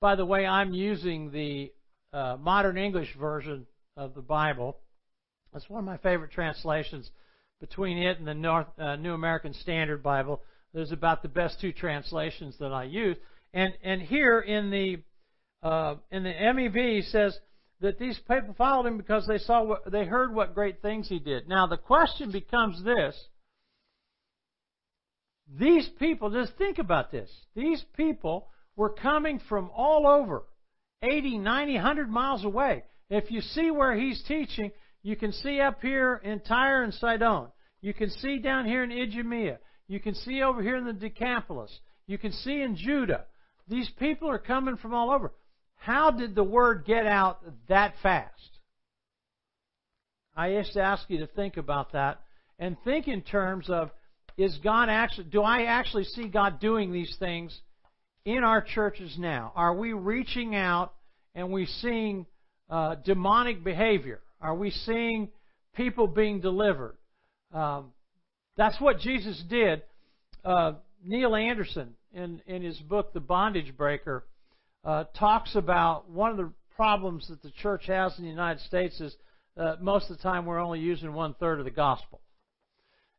by 0.00 0.16
the 0.16 0.24
way, 0.24 0.46
I'm 0.46 0.72
using 0.72 1.30
the 1.30 1.70
uh, 2.14 2.38
modern 2.40 2.78
English 2.78 3.14
version 3.20 3.66
of 3.94 4.14
the 4.14 4.22
Bible. 4.22 4.78
That's 5.52 5.68
one 5.68 5.80
of 5.80 5.84
my 5.84 5.98
favorite 5.98 6.30
translations. 6.30 7.10
Between 7.60 7.98
it 7.98 8.18
and 8.18 8.26
the 8.26 8.32
North, 8.32 8.68
uh, 8.78 8.96
New 8.96 9.12
American 9.12 9.52
Standard 9.52 10.02
Bible, 10.02 10.40
there's 10.72 10.92
about 10.92 11.20
the 11.20 11.28
best 11.28 11.60
two 11.60 11.72
translations 11.72 12.56
that 12.58 12.72
I 12.72 12.84
use. 12.84 13.18
And 13.52 13.74
and 13.84 14.00
here 14.00 14.40
in 14.40 14.70
the 14.70 15.02
uh, 15.62 15.96
in 16.10 16.22
the 16.22 16.32
MEV 16.32 17.10
says 17.10 17.38
that 17.80 17.98
these 17.98 18.18
people 18.30 18.54
followed 18.56 18.86
him 18.86 18.96
because 18.96 19.26
they 19.26 19.38
saw 19.38 19.62
what 19.62 19.92
they 19.92 20.06
heard 20.06 20.34
what 20.34 20.54
great 20.54 20.80
things 20.80 21.06
he 21.06 21.18
did. 21.18 21.48
Now 21.48 21.66
the 21.66 21.76
question 21.76 22.30
becomes 22.30 22.82
this: 22.82 23.14
these 25.48 25.88
people, 25.98 26.30
just 26.30 26.56
think 26.58 26.78
about 26.78 27.12
this. 27.12 27.30
These 27.54 27.84
people 27.96 28.48
were 28.74 28.90
coming 28.90 29.40
from 29.48 29.70
all 29.74 30.06
over, 30.06 30.44
80, 31.02 31.38
90, 31.38 31.74
100 31.74 32.10
miles 32.10 32.44
away. 32.44 32.84
If 33.08 33.30
you 33.30 33.40
see 33.40 33.70
where 33.70 33.96
he's 33.96 34.22
teaching, 34.26 34.72
you 35.02 35.14
can 35.14 35.32
see 35.32 35.60
up 35.60 35.80
here 35.80 36.20
in 36.24 36.40
Tyre 36.40 36.82
and 36.82 36.92
Sidon. 36.92 37.48
You 37.80 37.94
can 37.94 38.10
see 38.10 38.38
down 38.38 38.66
here 38.66 38.82
in 38.82 38.90
Idumea. 38.90 39.58
You 39.86 40.00
can 40.00 40.14
see 40.14 40.42
over 40.42 40.62
here 40.62 40.76
in 40.76 40.84
the 40.84 40.92
Decapolis. 40.92 41.70
You 42.08 42.18
can 42.18 42.32
see 42.32 42.60
in 42.60 42.76
Judah. 42.76 43.26
These 43.68 43.90
people 43.98 44.28
are 44.28 44.38
coming 44.38 44.76
from 44.76 44.94
all 44.94 45.10
over. 45.10 45.32
How 45.76 46.10
did 46.10 46.34
the 46.34 46.42
word 46.42 46.84
get 46.84 47.06
out 47.06 47.40
that 47.68 47.94
fast? 48.02 48.32
I 50.34 50.52
just 50.52 50.76
ask 50.76 51.08
you 51.08 51.18
to 51.18 51.26
think 51.28 51.56
about 51.56 51.92
that 51.92 52.20
and 52.58 52.76
think 52.84 53.06
in 53.06 53.22
terms 53.22 53.70
of 53.70 53.90
is 54.36 54.58
God 54.62 54.88
actually, 54.88 55.24
do 55.24 55.42
I 55.42 55.64
actually 55.64 56.04
see 56.04 56.28
God 56.28 56.60
doing 56.60 56.92
these 56.92 57.14
things 57.18 57.58
in 58.24 58.44
our 58.44 58.60
churches 58.60 59.16
now? 59.18 59.52
Are 59.54 59.74
we 59.74 59.92
reaching 59.92 60.54
out 60.54 60.92
and 61.34 61.52
we 61.52 61.66
seeing 61.66 62.26
uh, 62.68 62.96
demonic 62.96 63.64
behavior? 63.64 64.20
Are 64.40 64.54
we 64.54 64.70
seeing 64.70 65.30
people 65.74 66.06
being 66.06 66.40
delivered? 66.40 66.96
Um, 67.52 67.92
that's 68.56 68.80
what 68.80 68.98
Jesus 68.98 69.42
did. 69.48 69.82
Uh, 70.44 70.72
Neil 71.04 71.34
Anderson, 71.34 71.94
in, 72.12 72.42
in 72.46 72.62
his 72.62 72.78
book, 72.78 73.12
The 73.12 73.20
Bondage 73.20 73.76
Breaker, 73.76 74.26
uh, 74.84 75.04
talks 75.18 75.54
about 75.54 76.10
one 76.10 76.30
of 76.30 76.36
the 76.36 76.52
problems 76.74 77.28
that 77.28 77.42
the 77.42 77.50
church 77.50 77.86
has 77.86 78.16
in 78.18 78.24
the 78.24 78.30
United 78.30 78.62
States 78.64 79.00
is 79.00 79.14
uh, 79.56 79.76
most 79.80 80.10
of 80.10 80.16
the 80.16 80.22
time 80.22 80.44
we're 80.44 80.60
only 80.60 80.80
using 80.80 81.12
one 81.12 81.34
third 81.34 81.58
of 81.58 81.64
the 81.64 81.70
gospel. 81.70 82.20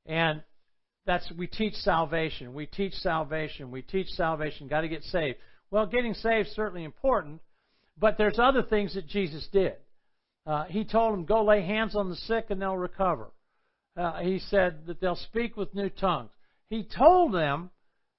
And 0.06 0.44
that's 1.08 1.32
we 1.36 1.48
teach 1.48 1.74
salvation. 1.76 2.54
We 2.54 2.68
teach 2.68 2.94
salvation. 2.96 3.72
We 3.72 3.82
teach 3.82 4.10
salvation. 4.10 4.68
Got 4.68 4.82
to 4.82 4.90
get 4.90 5.04
saved. 5.04 5.38
Well, 5.72 5.88
getting 5.88 6.14
saved 6.14 6.50
is 6.50 6.56
certainly 6.56 6.84
important, 6.84 7.42
but 7.98 8.18
there's 8.18 8.38
other 8.38 8.62
things 8.62 8.94
that 8.94 9.08
Jesus 9.08 9.48
did. 9.52 9.74
Uh, 10.46 10.66
he 10.66 10.86
told 10.86 11.14
them, 11.14 11.26
"Go 11.26 11.44
lay 11.44 11.64
hands 11.64 11.96
on 11.96 12.10
the 12.10 12.16
sick, 12.16 12.48
and 12.50 12.62
they'll 12.62 12.78
recover." 12.78 13.32
Uh, 13.96 14.20
he 14.20 14.38
said 14.38 14.86
that 14.86 15.02
they'll 15.02 15.16
speak 15.16 15.58
with 15.58 15.74
new 15.74 15.90
tongues. 15.90 16.30
He 16.70 16.84
told 16.84 17.34
them 17.34 17.72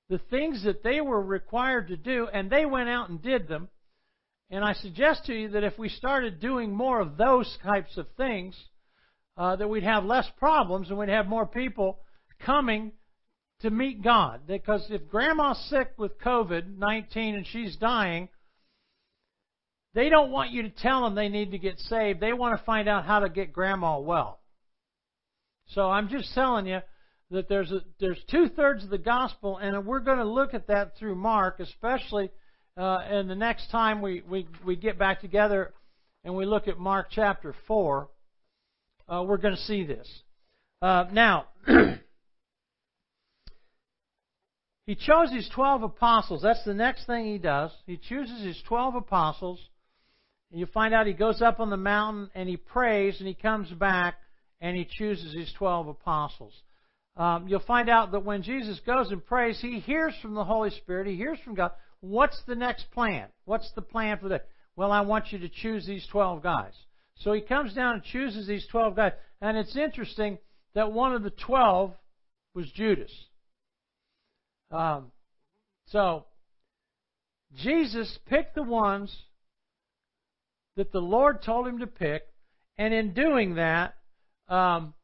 the 0.08 0.18
things 0.18 0.64
that 0.64 0.82
they 0.82 1.00
were 1.00 1.22
required 1.22 1.88
to 1.88 1.96
do, 1.96 2.26
and 2.32 2.50
they 2.50 2.66
went 2.66 2.88
out 2.88 3.10
and 3.10 3.22
did 3.22 3.46
them. 3.46 3.68
And 4.50 4.64
I 4.64 4.72
suggest 4.72 5.26
to 5.26 5.34
you 5.34 5.50
that 5.50 5.62
if 5.62 5.78
we 5.78 5.90
started 5.90 6.40
doing 6.40 6.74
more 6.74 7.00
of 7.00 7.18
those 7.18 7.58
types 7.62 7.98
of 7.98 8.06
things, 8.16 8.56
uh, 9.36 9.56
that 9.56 9.68
we'd 9.68 9.84
have 9.84 10.04
less 10.04 10.26
problems 10.38 10.88
and 10.88 10.98
we'd 10.98 11.10
have 11.10 11.26
more 11.26 11.46
people 11.46 12.00
coming 12.44 12.92
to 13.60 13.70
meet 13.70 14.02
God. 14.02 14.42
Because 14.46 14.86
if 14.90 15.08
grandma's 15.08 15.58
sick 15.68 15.92
with 15.96 16.18
COVID 16.20 16.78
19 16.78 17.34
and 17.34 17.46
she's 17.46 17.76
dying, 17.76 18.28
they 19.94 20.08
don't 20.08 20.30
want 20.30 20.50
you 20.50 20.62
to 20.62 20.70
tell 20.70 21.02
them 21.02 21.14
they 21.14 21.28
need 21.28 21.52
to 21.52 21.58
get 21.58 21.78
saved. 21.80 22.20
They 22.20 22.32
want 22.32 22.58
to 22.58 22.64
find 22.64 22.88
out 22.88 23.04
how 23.04 23.20
to 23.20 23.28
get 23.28 23.52
grandma 23.52 23.98
well. 23.98 24.40
So 25.68 25.90
I'm 25.90 26.08
just 26.08 26.32
telling 26.34 26.66
you 26.66 26.80
that 27.30 27.48
there's 27.48 27.72
there's 28.00 28.22
two 28.30 28.48
thirds 28.48 28.84
of 28.84 28.90
the 28.90 28.98
gospel, 28.98 29.58
and 29.58 29.86
we're 29.86 30.00
going 30.00 30.18
to 30.18 30.24
look 30.24 30.54
at 30.54 30.68
that 30.68 30.96
through 30.96 31.16
Mark, 31.16 31.60
especially 31.60 32.30
uh, 32.78 33.02
and 33.10 33.28
the 33.28 33.34
next 33.34 33.70
time 33.72 34.00
we, 34.00 34.22
we, 34.30 34.46
we 34.64 34.76
get 34.76 34.98
back 34.98 35.20
together 35.20 35.72
and 36.22 36.36
we 36.36 36.46
look 36.46 36.68
at 36.68 36.78
Mark 36.78 37.08
chapter 37.10 37.52
4, 37.66 38.08
uh, 39.08 39.24
we're 39.26 39.36
going 39.36 39.56
to 39.56 39.62
see 39.62 39.84
this. 39.84 40.08
Uh, 40.80 41.06
now, 41.10 41.46
he 44.88 44.94
chose 44.94 45.30
his 45.30 45.46
12 45.54 45.82
apostles. 45.82 46.40
That's 46.40 46.64
the 46.64 46.72
next 46.72 47.04
thing 47.04 47.26
he 47.26 47.36
does. 47.36 47.70
He 47.84 47.98
chooses 47.98 48.42
his 48.42 48.58
12 48.66 48.94
apostles. 48.94 49.60
And 50.50 50.58
you 50.58 50.64
find 50.64 50.94
out 50.94 51.06
he 51.06 51.12
goes 51.12 51.42
up 51.42 51.60
on 51.60 51.68
the 51.68 51.76
mountain 51.76 52.30
and 52.34 52.48
he 52.48 52.56
prays 52.56 53.18
and 53.18 53.28
he 53.28 53.34
comes 53.34 53.68
back 53.72 54.14
and 54.62 54.74
he 54.74 54.88
chooses 54.90 55.34
his 55.34 55.52
12 55.58 55.88
apostles. 55.88 56.54
Um, 57.18 57.48
you'll 57.48 57.60
find 57.60 57.90
out 57.90 58.12
that 58.12 58.24
when 58.24 58.42
Jesus 58.42 58.80
goes 58.86 59.10
and 59.10 59.22
prays, 59.22 59.60
he 59.60 59.78
hears 59.78 60.14
from 60.22 60.32
the 60.32 60.44
Holy 60.44 60.70
Spirit, 60.70 61.06
he 61.06 61.16
hears 61.16 61.38
from 61.44 61.54
God. 61.54 61.72
What's 62.00 62.40
the 62.46 62.54
next 62.54 62.90
plan? 62.90 63.26
What's 63.44 63.70
the 63.74 63.82
plan 63.82 64.16
for 64.16 64.30
that? 64.30 64.46
Well, 64.74 64.90
I 64.90 65.02
want 65.02 65.32
you 65.32 65.38
to 65.40 65.50
choose 65.50 65.84
these 65.84 66.06
12 66.10 66.42
guys. 66.42 66.72
So 67.16 67.34
he 67.34 67.42
comes 67.42 67.74
down 67.74 67.96
and 67.96 68.04
chooses 68.04 68.46
these 68.46 68.66
12 68.70 68.96
guys. 68.96 69.12
And 69.42 69.58
it's 69.58 69.76
interesting 69.76 70.38
that 70.72 70.92
one 70.92 71.12
of 71.12 71.22
the 71.22 71.32
12 71.46 71.92
was 72.54 72.70
Judas. 72.70 73.12
Um, 74.70 75.12
so, 75.86 76.26
Jesus 77.56 78.18
picked 78.26 78.54
the 78.54 78.62
ones 78.62 79.14
that 80.76 80.92
the 80.92 81.00
Lord 81.00 81.42
told 81.42 81.66
him 81.66 81.78
to 81.78 81.86
pick, 81.86 82.22
and 82.76 82.92
in 82.92 83.14
doing 83.14 83.54
that, 83.54 83.94
um, 84.48 84.94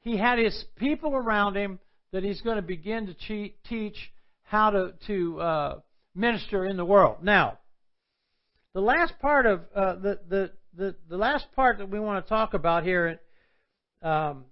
he 0.00 0.16
had 0.16 0.38
his 0.38 0.64
people 0.76 1.14
around 1.14 1.56
him 1.56 1.78
that 2.12 2.22
he's 2.22 2.40
going 2.40 2.56
to 2.56 2.62
begin 2.62 3.06
to 3.06 3.50
teach 3.68 4.12
how 4.44 4.70
to, 4.70 4.94
to 5.06 5.40
uh, 5.40 5.80
minister 6.14 6.64
in 6.64 6.76
the 6.76 6.84
world. 6.84 7.18
Now, 7.22 7.58
the 8.74 8.80
last 8.80 9.18
part 9.20 9.46
of 9.46 9.60
uh, 9.74 9.94
the, 9.96 10.20
the, 10.28 10.50
the 10.76 10.94
the 11.08 11.16
last 11.16 11.46
part 11.54 11.78
that 11.78 11.90
we 11.90 11.98
want 11.98 12.24
to 12.24 12.28
talk 12.28 12.54
about 12.54 12.84
here 12.84 13.20
um, 14.02 14.44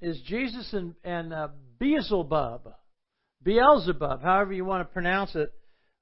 is 0.00 0.20
Jesus 0.26 0.72
and, 0.72 0.94
and 1.02 1.32
uh, 1.32 1.48
Beelzebub, 1.78 2.72
Beelzebub, 3.42 4.22
however 4.22 4.52
you 4.52 4.64
want 4.64 4.86
to 4.86 4.92
pronounce 4.92 5.34
it, 5.34 5.52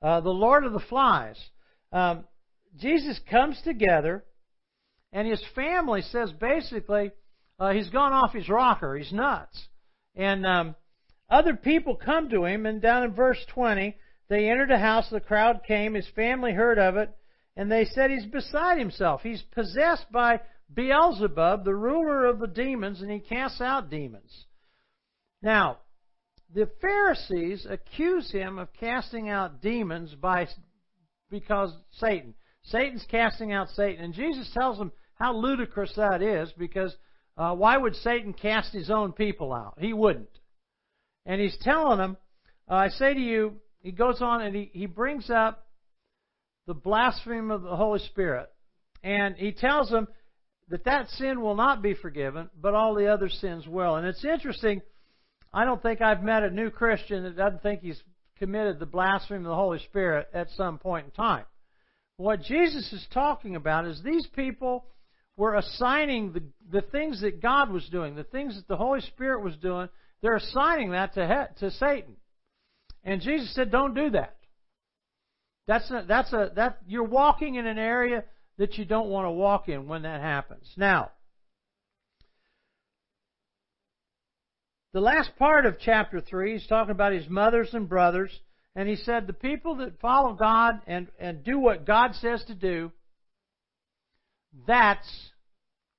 uh, 0.02 0.20
the 0.20 0.30
Lord 0.30 0.64
of 0.64 0.72
the 0.72 0.80
Flies. 0.80 1.38
Um, 1.92 2.24
Jesus 2.76 3.18
comes 3.30 3.60
together, 3.64 4.24
and 5.12 5.26
his 5.26 5.42
family 5.54 6.02
says 6.02 6.32
basically 6.32 7.10
uh, 7.58 7.72
he's 7.72 7.90
gone 7.90 8.12
off 8.12 8.32
his 8.32 8.48
rocker, 8.48 8.96
he's 8.96 9.12
nuts, 9.12 9.68
and 10.14 10.46
um, 10.46 10.74
other 11.30 11.54
people 11.54 11.96
come 11.96 12.30
to 12.30 12.44
him, 12.44 12.66
and 12.66 12.80
down 12.80 13.04
in 13.04 13.12
verse 13.12 13.38
20, 13.54 13.96
they 14.28 14.50
entered 14.50 14.70
a 14.70 14.78
house, 14.78 15.08
the 15.10 15.20
crowd 15.20 15.62
came, 15.66 15.94
his 15.94 16.08
family 16.14 16.52
heard 16.52 16.78
of 16.78 16.96
it, 16.96 17.10
and 17.56 17.70
they 17.70 17.86
said 17.86 18.10
he's 18.10 18.26
beside 18.26 18.78
himself. 18.78 19.22
He's 19.22 19.42
possessed 19.52 20.06
by 20.12 20.40
Beelzebub, 20.72 21.64
the 21.64 21.74
ruler 21.74 22.26
of 22.26 22.38
the 22.38 22.46
demons, 22.46 23.00
and 23.00 23.10
he 23.10 23.20
casts 23.20 23.60
out 23.60 23.90
demons. 23.90 24.46
Now, 25.42 25.78
the 26.54 26.68
Pharisees 26.80 27.66
accuse 27.68 28.30
him 28.30 28.58
of 28.58 28.68
casting 28.80 29.28
out 29.28 29.60
demons 29.60 30.14
by 30.14 30.48
because 31.30 31.72
Satan. 31.92 32.34
Satan's 32.62 33.04
casting 33.10 33.52
out 33.52 33.68
Satan, 33.70 34.04
and 34.04 34.14
Jesus 34.14 34.50
tells 34.54 34.78
them 34.78 34.92
how 35.14 35.36
ludicrous 35.36 35.92
that 35.96 36.22
is 36.22 36.50
because 36.58 36.94
uh, 37.36 37.54
why 37.54 37.76
would 37.76 37.94
Satan 37.96 38.32
cast 38.32 38.72
his 38.72 38.90
own 38.90 39.12
people 39.12 39.52
out? 39.52 39.74
He 39.78 39.92
wouldn't. 39.92 40.28
And 41.26 41.40
he's 41.40 41.56
telling 41.60 41.98
them, 41.98 42.16
uh, 42.70 42.74
I 42.74 42.88
say 42.88 43.14
to 43.14 43.20
you, 43.20 43.54
he 43.80 43.92
goes 43.92 44.20
on 44.20 44.42
and 44.42 44.54
he, 44.54 44.70
he 44.72 44.86
brings 44.86 45.30
up 45.30 45.66
the 46.66 46.74
blasphemy 46.74 47.52
of 47.52 47.62
the 47.62 47.76
Holy 47.76 48.00
Spirit. 48.00 48.48
And 49.02 49.36
he 49.36 49.52
tells 49.52 49.90
them 49.90 50.08
that 50.68 50.84
that 50.84 51.08
sin 51.10 51.40
will 51.40 51.54
not 51.54 51.82
be 51.82 51.94
forgiven, 51.94 52.50
but 52.60 52.74
all 52.74 52.94
the 52.94 53.06
other 53.06 53.28
sins 53.28 53.66
will. 53.66 53.96
And 53.96 54.06
it's 54.06 54.24
interesting. 54.24 54.82
I 55.52 55.64
don't 55.64 55.82
think 55.82 56.00
I've 56.00 56.22
met 56.22 56.42
a 56.42 56.50
new 56.50 56.70
Christian 56.70 57.24
that 57.24 57.36
doesn't 57.36 57.62
think 57.62 57.80
he's 57.80 58.02
committed 58.38 58.78
the 58.78 58.86
blasphemy 58.86 59.38
of 59.38 59.44
the 59.44 59.54
Holy 59.54 59.78
Spirit 59.80 60.28
at 60.32 60.48
some 60.56 60.78
point 60.78 61.06
in 61.06 61.10
time. 61.12 61.44
What 62.16 62.42
Jesus 62.42 62.92
is 62.92 63.06
talking 63.12 63.56
about 63.56 63.86
is 63.86 64.02
these 64.02 64.26
people 64.34 64.84
were 65.36 65.54
assigning 65.54 66.32
the, 66.32 66.42
the 66.70 66.82
things 66.82 67.20
that 67.20 67.40
God 67.40 67.70
was 67.70 67.88
doing, 67.90 68.16
the 68.16 68.24
things 68.24 68.56
that 68.56 68.66
the 68.66 68.76
Holy 68.76 69.00
Spirit 69.00 69.42
was 69.42 69.56
doing, 69.56 69.88
they're 70.20 70.36
assigning 70.36 70.90
that 70.90 71.14
to, 71.14 71.48
to 71.60 71.70
Satan. 71.70 72.16
And 73.04 73.20
Jesus 73.20 73.54
said, 73.54 73.70
don't 73.70 73.94
do 73.94 74.10
that. 74.10 74.36
That's 75.68 75.88
a, 75.90 76.04
that's 76.08 76.32
a, 76.32 76.50
that, 76.56 76.78
you're 76.86 77.04
walking 77.04 77.54
in 77.54 77.66
an 77.66 77.78
area 77.78 78.24
that 78.56 78.76
you 78.78 78.84
don't 78.84 79.08
want 79.08 79.26
to 79.26 79.30
walk 79.30 79.68
in 79.68 79.86
when 79.86 80.02
that 80.02 80.20
happens. 80.20 80.66
Now, 80.76 81.12
the 84.92 85.00
last 85.00 85.30
part 85.38 85.66
of 85.66 85.78
chapter 85.80 86.20
3, 86.20 86.54
he's 86.54 86.66
talking 86.66 86.92
about 86.92 87.12
his 87.12 87.28
mothers 87.28 87.70
and 87.72 87.88
brothers. 87.88 88.30
And 88.74 88.88
he 88.88 88.96
said, 88.96 89.26
the 89.26 89.32
people 89.32 89.76
that 89.76 90.00
follow 90.00 90.34
God 90.34 90.80
and, 90.86 91.08
and 91.18 91.42
do 91.42 91.58
what 91.58 91.86
God 91.86 92.14
says 92.14 92.44
to 92.46 92.54
do, 92.54 92.92
that's 94.66 95.08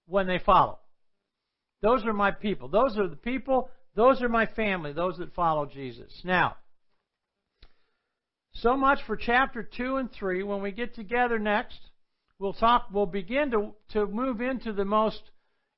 when 0.07 0.27
they 0.27 0.39
follow. 0.39 0.79
Those 1.81 2.05
are 2.05 2.13
my 2.13 2.31
people. 2.31 2.67
Those 2.67 2.97
are 2.97 3.07
the 3.07 3.15
people 3.15 3.69
those 3.95 4.21
are 4.21 4.29
my 4.29 4.45
family, 4.45 4.93
those 4.93 5.17
that 5.17 5.33
follow 5.33 5.65
Jesus. 5.65 6.21
Now, 6.23 6.55
so 8.53 8.77
much 8.77 8.99
for 9.05 9.17
chapter 9.17 9.61
2 9.63 9.97
and 9.97 10.11
3. 10.11 10.43
When 10.43 10.61
we 10.61 10.71
get 10.71 10.95
together 10.95 11.39
next, 11.39 11.79
we'll 12.39 12.53
talk 12.53 12.87
we'll 12.93 13.05
begin 13.05 13.51
to 13.51 13.73
to 13.91 14.07
move 14.07 14.41
into 14.41 14.73
the 14.73 14.85
most 14.85 15.21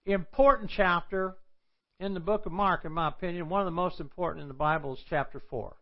important 0.05 0.71
chapter 0.75 1.35
in 2.01 2.15
the 2.15 2.19
book 2.19 2.45
of 2.47 2.51
Mark 2.51 2.83
in 2.83 2.91
my 2.91 3.07
opinion. 3.07 3.47
One 3.47 3.61
of 3.61 3.65
the 3.65 3.71
most 3.71 3.99
important 3.99 4.41
in 4.41 4.47
the 4.47 4.55
Bible 4.55 4.95
is 4.95 4.99
chapter 5.09 5.41
4. 5.49 5.75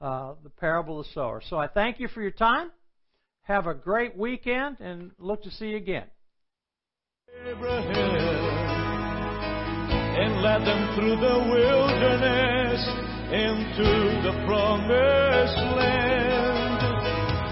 Uh, 0.00 0.34
the 0.42 0.50
parable 0.50 1.00
of 1.00 1.06
the 1.06 1.12
sower. 1.12 1.42
So 1.48 1.56
I 1.56 1.68
thank 1.68 1.98
you 1.98 2.08
for 2.08 2.20
your 2.20 2.32
time. 2.32 2.70
Have 3.42 3.66
a 3.66 3.74
great 3.74 4.16
weekend 4.16 4.78
and 4.80 5.12
look 5.18 5.42
to 5.44 5.50
see 5.50 5.66
you 5.66 5.76
again. 5.76 6.06
Abraham 7.46 8.42
and 10.14 10.42
led 10.42 10.60
them 10.66 10.94
through 10.94 11.16
the 11.16 11.38
wilderness 11.50 12.86
into 13.32 14.22
the 14.22 14.44
promised 14.46 15.56
land. 15.76 16.11